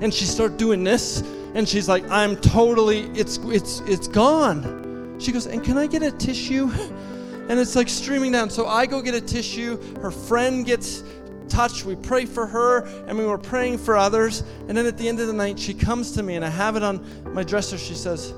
[0.00, 1.22] And she started doing this,
[1.54, 5.16] and she's like, I'm totally, it's it's it's gone.
[5.20, 6.70] She goes, and can I get a tissue?
[7.46, 8.48] And it's like streaming down.
[8.48, 9.76] So I go get a tissue.
[10.00, 11.04] Her friend gets
[11.46, 11.84] touched.
[11.84, 14.42] We pray for her, and we were praying for others.
[14.66, 16.74] And then at the end of the night, she comes to me, and I have
[16.74, 17.04] it on
[17.34, 17.76] my dresser.
[17.76, 18.32] She says,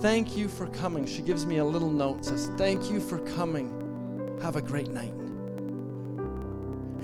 [0.00, 1.04] Thank you for coming.
[1.04, 4.38] She gives me a little note, says, Thank you for coming.
[4.40, 5.23] Have a great night.